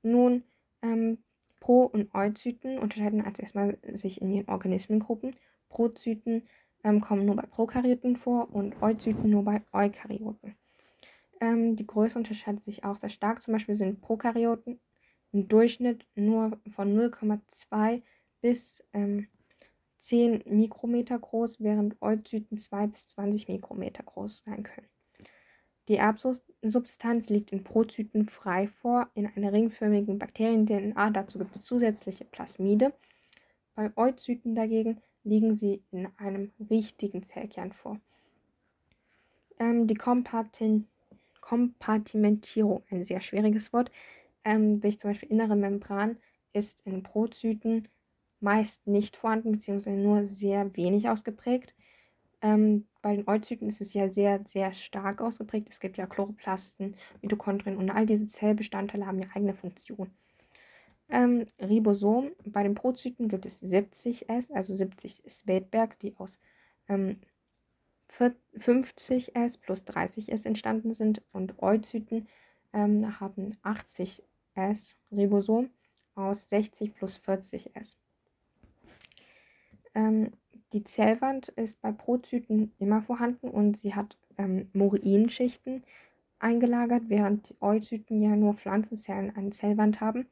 Nun, 0.02 0.42
ähm, 0.82 1.18
Pro- 1.60 1.84
und 1.84 2.14
Euzyten 2.14 2.78
unterscheiden 2.78 3.22
als 3.22 3.38
erstmal 3.38 3.78
sich 3.94 4.20
in 4.20 4.32
ihren 4.32 4.48
Organismengruppen. 4.48 5.36
Prozyten 5.68 6.48
ähm, 6.82 7.00
kommen 7.00 7.26
nur 7.26 7.36
bei 7.36 7.46
Prokaryoten 7.46 8.16
vor 8.16 8.52
und 8.52 8.82
Euzyten 8.82 9.30
nur 9.30 9.44
bei 9.44 9.62
Eukaryoten. 9.72 10.56
Ähm, 11.40 11.76
die 11.76 11.86
Größe 11.86 12.18
unterscheidet 12.18 12.64
sich 12.64 12.84
auch 12.84 12.96
sehr 12.96 13.10
stark. 13.10 13.42
Zum 13.42 13.52
Beispiel 13.52 13.74
sind 13.74 14.00
Prokaryoten 14.00 14.80
im 15.32 15.48
Durchschnitt 15.48 16.06
nur 16.14 16.58
von 16.74 16.94
0,2 16.94 18.02
bis 18.40 18.82
ähm, 18.92 19.28
10 19.98 20.42
Mikrometer 20.46 21.18
groß, 21.18 21.60
während 21.60 22.00
Euzyten 22.00 22.58
2 22.58 22.86
bis 22.86 23.06
20 23.08 23.48
Mikrometer 23.48 24.02
groß 24.02 24.42
sein 24.44 24.62
können. 24.62 24.88
Die 25.88 25.96
Erbsubstanz 25.96 27.30
liegt 27.30 27.52
in 27.52 27.64
Prozyten 27.64 28.28
frei 28.28 28.68
vor, 28.68 29.08
in 29.14 29.26
einer 29.26 29.52
ringförmigen 29.52 30.18
Bakterien-DNA. 30.18 31.10
Dazu 31.10 31.38
gibt 31.38 31.56
es 31.56 31.62
zusätzliche 31.62 32.24
Plasmide. 32.24 32.92
Bei 33.74 33.90
Euzyten 33.96 34.54
dagegen 34.54 35.00
liegen 35.24 35.54
sie 35.54 35.82
in 35.90 36.08
einem 36.16 36.52
richtigen 36.70 37.26
Zellkern 37.26 37.72
vor. 37.72 37.98
Ähm, 39.58 39.86
die 39.86 39.94
Kompartin 39.94 40.86
Kompartimentierung, 41.40 42.84
ein 42.90 43.04
sehr 43.04 43.20
schwieriges 43.20 43.72
Wort, 43.72 43.90
ähm, 44.44 44.80
durch 44.80 44.98
zum 44.98 45.10
Beispiel 45.10 45.30
innere 45.30 45.56
Membran, 45.56 46.16
ist 46.52 46.80
in 46.84 47.02
Prozyten 47.02 47.88
meist 48.40 48.86
nicht 48.86 49.16
vorhanden, 49.16 49.52
beziehungsweise 49.52 49.96
nur 49.96 50.26
sehr 50.26 50.74
wenig 50.76 51.08
ausgeprägt. 51.08 51.74
Ähm, 52.42 52.86
bei 53.02 53.16
den 53.16 53.28
Euzyten 53.28 53.68
ist 53.68 53.80
es 53.80 53.92
ja 53.92 54.08
sehr, 54.08 54.40
sehr 54.46 54.72
stark 54.72 55.20
ausgeprägt. 55.20 55.68
Es 55.70 55.80
gibt 55.80 55.96
ja 55.96 56.06
Chloroplasten, 56.06 56.94
Mitochondrien 57.20 57.76
und 57.76 57.90
all 57.90 58.06
diese 58.06 58.26
Zellbestandteile 58.26 59.06
haben 59.06 59.20
ja 59.20 59.28
eigene 59.34 59.54
Funktion. 59.54 60.10
Ähm, 61.08 61.46
Ribosom, 61.58 62.30
bei 62.46 62.62
den 62.62 62.74
Prozyten 62.74 63.28
gibt 63.28 63.44
es 63.44 63.62
70S, 63.62 64.52
also 64.52 64.74
70 64.74 65.22
Svedberg, 65.28 65.98
die 65.98 66.16
aus 66.16 66.38
ähm, 66.88 67.20
50S 68.08 69.60
plus 69.60 69.84
30S 69.84 70.46
entstanden 70.46 70.92
sind 70.92 71.22
und 71.32 71.62
Euzyten 71.62 72.28
ähm, 72.72 73.18
haben 73.20 73.56
80S 73.64 74.94
Ribosom 75.10 75.70
aus 76.14 76.48
60 76.48 76.94
plus 76.94 77.20
40S. 77.26 77.96
Ähm, 79.94 80.32
die 80.72 80.84
Zellwand 80.84 81.48
ist 81.48 81.80
bei 81.80 81.92
Prozyten 81.92 82.72
immer 82.78 83.02
vorhanden 83.02 83.48
und 83.48 83.78
sie 83.78 83.94
hat 83.94 84.16
ähm, 84.38 84.68
Morinschichten 84.72 85.84
eingelagert, 86.38 87.04
während 87.08 87.48
die 87.48 87.56
Euzyten 87.60 88.22
ja 88.22 88.36
nur 88.36 88.54
Pflanzenzellen 88.54 89.34
eine 89.36 89.50
Zellwand 89.50 90.00
haben. 90.00 90.26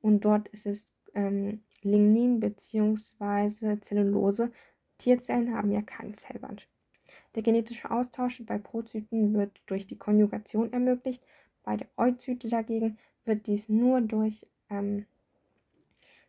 Und 0.00 0.24
dort 0.24 0.48
ist 0.48 0.66
es 0.66 0.86
ähm, 1.14 1.62
Lignin 1.82 2.40
bzw. 2.40 3.80
Zellulose. 3.80 4.52
Tierzellen 4.98 5.54
haben 5.54 5.72
ja 5.72 5.82
keine 5.82 6.16
Zellwand. 6.16 6.68
Der 7.34 7.42
genetische 7.42 7.90
Austausch 7.90 8.42
bei 8.44 8.58
Prozyten 8.58 9.34
wird 9.34 9.60
durch 9.66 9.86
die 9.86 9.98
Konjugation 9.98 10.72
ermöglicht. 10.72 11.22
Bei 11.62 11.76
der 11.76 11.88
Euzyte 11.96 12.48
dagegen 12.48 12.98
wird 13.24 13.46
dies 13.46 13.68
nur 13.68 14.00
durch 14.00 14.46
ähm, 14.70 15.06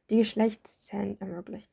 die 0.10 0.18
Geschlechtszellen 0.18 1.20
ermöglicht. 1.20 1.70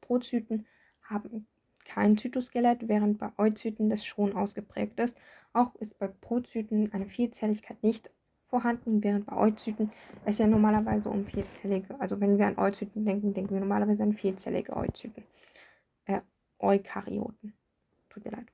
Prozyten 0.00 0.66
haben 1.04 1.46
kein 1.84 2.16
Zytoskelett, 2.16 2.88
während 2.88 3.18
bei 3.18 3.30
Euzyten 3.38 3.90
das 3.90 4.04
schon 4.04 4.34
ausgeprägt 4.34 4.98
ist. 5.00 5.16
Auch 5.52 5.74
ist 5.76 5.98
bei 5.98 6.08
Prozyten 6.08 6.92
eine 6.92 7.06
Vielzelligkeit 7.06 7.82
nicht 7.82 8.10
vorhanden, 8.48 9.02
während 9.02 9.26
bei 9.26 9.36
Euzyten 9.36 9.90
es 10.24 10.38
ja 10.38 10.46
normalerweise 10.46 11.10
um 11.10 11.26
vierzellige, 11.26 11.98
also 12.00 12.20
wenn 12.20 12.38
wir 12.38 12.46
an 12.46 12.58
Euzyten 12.58 13.04
denken, 13.04 13.34
denken 13.34 13.54
wir 13.54 13.60
normalerweise 13.60 14.02
an 14.02 14.12
vierzellige 14.12 14.76
Euzyten. 14.76 15.24
Äh, 16.06 16.20
Eukaryoten. 16.58 17.54
Tut 18.10 18.24
mir 18.24 18.30
leid. 18.30 18.46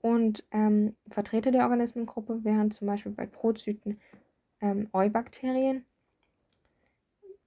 Und 0.00 0.44
ähm, 0.50 0.94
Vertreter 1.08 1.50
der 1.50 1.62
Organismengruppe 1.62 2.44
wären 2.44 2.70
zum 2.70 2.86
Beispiel 2.86 3.12
bei 3.12 3.26
Prozyten 3.26 3.98
ähm, 4.60 4.88
Eubakterien, 4.92 5.84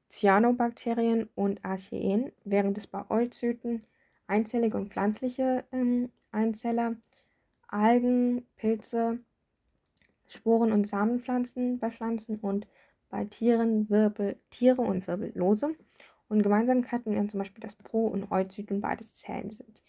Cyanobakterien 0.10 1.30
und 1.36 1.64
Archeen, 1.64 2.32
während 2.44 2.78
es 2.78 2.88
bei 2.88 3.04
Euzyten 3.10 3.84
einzellige 4.28 4.78
und 4.78 4.92
pflanzliche 4.92 5.64
ähm, 5.72 6.12
Einzeller, 6.32 6.96
Algen, 7.68 8.46
Pilze, 8.58 9.20
Sporen- 10.28 10.72
und 10.72 10.88
Samenpflanzen 10.88 11.80
bei 11.80 11.90
Pflanzen 11.90 12.38
und 12.40 12.68
bei 13.10 13.26
Tieren 13.26 13.90
Wirbel, 13.90 14.38
Tiere 14.50 14.82
und 14.82 15.08
Wirbellose. 15.08 15.76
Und 16.30 16.44
Gemeinsamkeiten 16.44 17.14
wären 17.14 17.30
zum 17.30 17.40
Beispiel, 17.40 17.62
dass 17.62 17.76
Pro- 17.76 18.08
und 18.08 18.32
Euzyten 18.32 18.82
beides 18.82 19.16
Zellen 19.16 19.52
sind. 19.52 19.82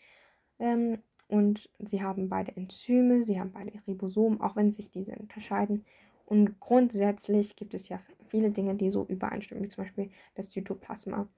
Ähm, 0.61 0.99
und 1.27 1.69
sie 1.79 2.03
haben 2.03 2.29
beide 2.29 2.57
Enzyme, 2.57 3.25
sie 3.25 3.39
haben 3.39 3.53
beide 3.53 3.73
Ribosomen, 3.87 4.41
auch 4.41 4.57
wenn 4.57 4.71
sich 4.71 4.91
diese 4.91 5.13
unterscheiden. 5.17 5.85
Und 6.25 6.61
grundsätzlich 6.61 7.57
gibt 7.57 7.75
es 7.75 7.89
ja 7.89 8.01
viele 8.29 8.51
Dinge, 8.51 8.75
die 8.75 8.91
so 8.91 9.05
übereinstimmen, 9.05 9.65
wie 9.65 9.69
zum 9.69 9.85
Beispiel 9.85 10.11
das 10.37 10.51
Zytoplasma 10.51 11.29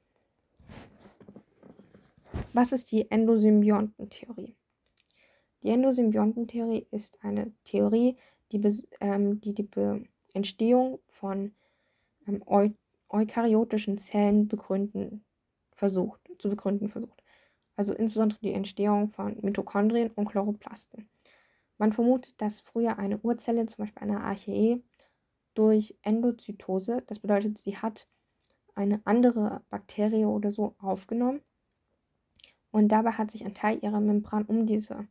was 2.53 2.73
ist 2.73 2.91
die 2.93 3.11
Endosymbiontentheorie? 3.11 4.55
Die 5.63 5.71
Endosymbiontentheorie 5.71 6.87
ist 6.91 7.19
eine 7.23 7.53
Theorie, 7.65 8.17
die 8.53 8.61
ähm, 9.01 9.41
die, 9.41 9.55
die 9.55 9.69
Entstehung 10.33 11.01
von 11.09 11.53
ähm, 12.27 12.43
eu 12.47 12.71
eukaryotischen 13.09 13.99
Zellen 13.99 14.47
begründen 14.47 15.25
versucht, 15.73 16.21
zu 16.39 16.49
begründen 16.49 16.89
versucht. 16.89 17.25
Also 17.75 17.93
insbesondere 17.93 18.39
die 18.41 18.53
Entstehung 18.53 19.11
von 19.11 19.37
Mitochondrien 19.43 20.13
und 20.15 20.27
Chloroplasten. 20.27 21.09
Man 21.77 21.93
vermutet, 21.93 22.41
dass 22.41 22.61
früher 22.61 22.99
eine 22.99 23.19
Urzelle, 23.19 23.67
zum 23.67 23.83
Beispiel 23.83 24.03
eine 24.03 24.21
Archee, 24.21 24.81
durch 25.55 25.99
Endozytose, 26.03 27.03
das 27.09 27.19
bedeutet, 27.19 27.59
sie 27.59 27.77
hat 27.77 28.07
eine 28.77 29.01
andere 29.05 29.63
Bakterie 29.71 30.27
oder 30.27 30.53
so 30.53 30.77
aufgenommen 30.79 31.41
und 32.71 32.89
dabei 32.89 33.13
hat 33.13 33.31
sich 33.31 33.45
ein 33.45 33.55
Teil 33.55 33.79
ihrer 33.83 34.01
Membran 34.01 34.45
um 34.45 34.67
diese 34.67 35.07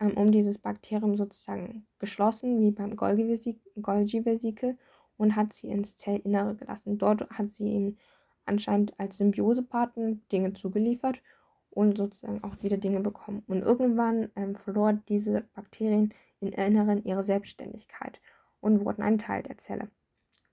ähm, 0.00 0.16
um 0.16 0.32
dieses 0.32 0.58
Bakterium 0.58 1.16
sozusagen 1.16 1.86
geschlossen, 1.98 2.60
wie 2.60 2.70
beim 2.70 2.96
Golgi-Vesikel, 2.96 4.78
und 5.16 5.36
hat 5.36 5.52
sie 5.52 5.68
ins 5.68 5.96
Zellinnere 5.96 6.56
gelassen. 6.56 6.98
Dort 6.98 7.28
hat 7.30 7.50
sie 7.50 7.68
ihm 7.68 7.98
anscheinend 8.46 8.98
als 8.98 9.18
Symbiosepartner 9.18 10.16
Dinge 10.32 10.54
zugeliefert 10.54 11.22
und 11.68 11.98
sozusagen 11.98 12.42
auch 12.42 12.62
wieder 12.62 12.78
Dinge 12.78 13.00
bekommen. 13.00 13.44
Und 13.46 13.60
irgendwann 13.60 14.30
ähm, 14.34 14.56
verlor 14.56 14.94
diese 14.94 15.42
Bakterien 15.54 16.14
im 16.40 16.48
Inneren 16.48 17.04
ihre 17.04 17.22
Selbstständigkeit 17.22 18.20
und 18.60 18.84
wurden 18.84 19.02
ein 19.02 19.18
Teil 19.18 19.42
der 19.42 19.58
Zelle. 19.58 19.90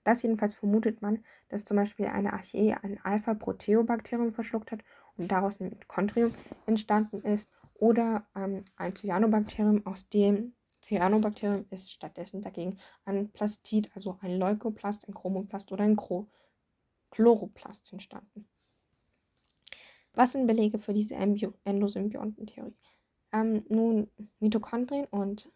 Das 0.04 0.22
jedenfalls 0.22 0.54
vermutet 0.54 1.02
man, 1.02 1.24
dass 1.48 1.64
zum 1.64 1.76
Beispiel 1.78 2.06
eine 2.06 2.34
Archee 2.34 2.74
ein 2.74 2.98
Alpha-Proteobakterium 3.02 4.32
verschluckt 4.32 4.70
hat 4.70 4.80
daraus 5.26 5.60
ein 5.60 5.70
Mitochondrium 5.70 6.32
entstanden 6.66 7.22
ist 7.22 7.50
oder 7.74 8.26
ähm, 8.36 8.62
ein 8.76 8.94
Cyanobakterium, 8.94 9.84
aus 9.86 10.08
dem 10.08 10.54
Cyanobakterium 10.82 11.66
ist 11.70 11.92
stattdessen 11.92 12.42
dagegen 12.42 12.78
ein 13.04 13.30
Plastid, 13.30 13.90
also 13.94 14.18
ein 14.20 14.38
Leukoplast, 14.38 15.08
ein 15.08 15.14
Chromoplast 15.14 15.72
oder 15.72 15.84
ein 15.84 15.96
Chloroplast 17.10 17.92
entstanden. 17.92 18.48
Was 20.14 20.32
sind 20.32 20.46
Belege 20.46 20.78
für 20.78 20.94
diese 20.94 21.14
Endosymbiontentheorie? 21.14 22.76
Ähm, 23.32 23.64
nun, 23.68 24.10
Mitochondrien 24.40 25.06
und 25.06 25.50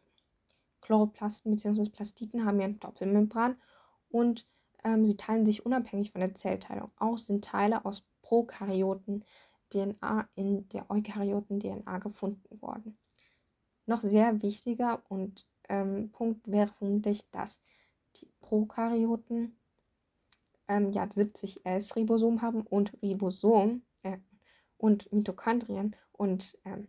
Chloroplasten 0.82 1.54
bzw. 1.54 1.88
Plastiden 1.88 2.44
haben 2.44 2.58
ja 2.58 2.66
eine 2.66 2.74
Doppelmembran 2.74 3.56
und 4.10 4.46
ähm, 4.84 5.06
sie 5.06 5.16
teilen 5.16 5.46
sich 5.46 5.64
unabhängig 5.64 6.12
von 6.12 6.20
der 6.20 6.34
Zellteilung. 6.34 6.90
Auch 6.96 7.18
sind 7.18 7.44
Teile 7.44 7.84
aus 7.84 8.04
Prokaryoten 8.22 9.24
DNA 9.72 10.28
in 10.34 10.68
der 10.68 10.90
Eukaryoten 10.90 11.60
DNA 11.60 11.98
gefunden 11.98 12.60
worden. 12.60 12.98
Noch 13.86 14.02
sehr 14.02 14.42
wichtiger 14.42 15.02
und 15.08 15.46
ähm, 15.68 16.10
Punkt 16.12 16.50
wäre 16.50 16.72
vermutlich, 16.78 17.28
dass 17.30 17.62
die 18.16 18.28
Prokaryoten 18.40 19.56
ähm, 20.68 20.92
ja 20.92 21.08
70 21.08 21.64
S-Ribosom 21.64 22.42
haben 22.42 22.62
und 22.62 22.92
Ribosom 23.02 23.82
äh, 24.02 24.18
und 24.76 25.12
Mitochondrien 25.12 25.96
und 26.12 26.58
ähm, 26.64 26.88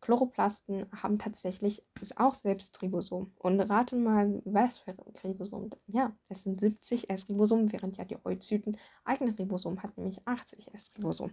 Chloroplasten 0.00 0.86
haben 1.02 1.18
tatsächlich 1.18 1.84
auch 2.16 2.34
selbst 2.34 2.80
Ribosom. 2.80 3.32
Und 3.36 3.60
rate 3.60 3.96
mal, 3.96 4.40
was 4.44 4.78
für 4.78 4.94
Ribosom. 5.22 5.70
Ja, 5.86 6.16
es 6.28 6.42
sind 6.42 6.58
70 6.58 7.10
S-Ribosomen, 7.10 7.70
während 7.70 7.98
ja 7.98 8.04
die 8.04 8.16
Euzyten 8.24 8.78
eigene 9.04 9.38
Ribosom 9.38 9.82
hat, 9.82 9.96
nämlich 9.98 10.26
80 10.26 10.72
S-Ribosom. 10.72 11.32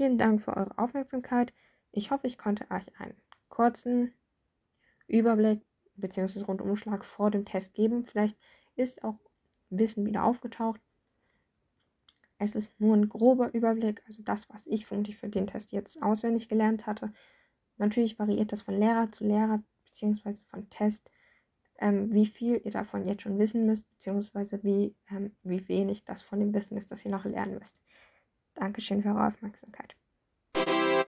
Vielen 0.00 0.16
Dank 0.16 0.40
für 0.40 0.56
eure 0.56 0.78
Aufmerksamkeit. 0.78 1.52
Ich 1.92 2.10
hoffe, 2.10 2.26
ich 2.26 2.38
konnte 2.38 2.64
euch 2.70 2.86
einen 2.98 3.20
kurzen 3.50 4.14
Überblick 5.06 5.60
bzw. 5.96 6.40
Rundumschlag 6.40 7.04
vor 7.04 7.30
dem 7.30 7.44
Test 7.44 7.74
geben. 7.74 8.06
Vielleicht 8.06 8.38
ist 8.76 9.04
auch 9.04 9.18
Wissen 9.68 10.06
wieder 10.06 10.24
aufgetaucht. 10.24 10.80
Es 12.38 12.54
ist 12.54 12.72
nur 12.80 12.96
ein 12.96 13.10
grober 13.10 13.52
Überblick, 13.52 14.02
also 14.06 14.22
das, 14.22 14.48
was 14.48 14.66
ich 14.66 14.86
für 14.86 14.96
den 14.96 15.46
Test 15.46 15.70
jetzt 15.70 16.02
auswendig 16.02 16.48
gelernt 16.48 16.86
hatte. 16.86 17.12
Natürlich 17.76 18.18
variiert 18.18 18.52
das 18.52 18.62
von 18.62 18.78
Lehrer 18.78 19.12
zu 19.12 19.24
Lehrer 19.24 19.62
bzw. 19.84 20.36
von 20.48 20.70
Test, 20.70 21.10
ähm, 21.78 22.10
wie 22.10 22.24
viel 22.24 22.58
ihr 22.64 22.70
davon 22.70 23.04
jetzt 23.04 23.20
schon 23.20 23.38
wissen 23.38 23.66
müsst, 23.66 23.86
beziehungsweise 23.90 24.62
wie, 24.62 24.96
ähm, 25.10 25.36
wie 25.42 25.68
wenig 25.68 26.06
das 26.06 26.22
von 26.22 26.40
dem 26.40 26.54
Wissen 26.54 26.78
ist, 26.78 26.90
das 26.90 27.04
ihr 27.04 27.10
noch 27.10 27.26
lernen 27.26 27.58
müsst. 27.58 27.82
Dankeschön 28.54 29.02
für 29.02 29.08
eure 29.10 29.26
Aufmerksamkeit. 29.26 29.96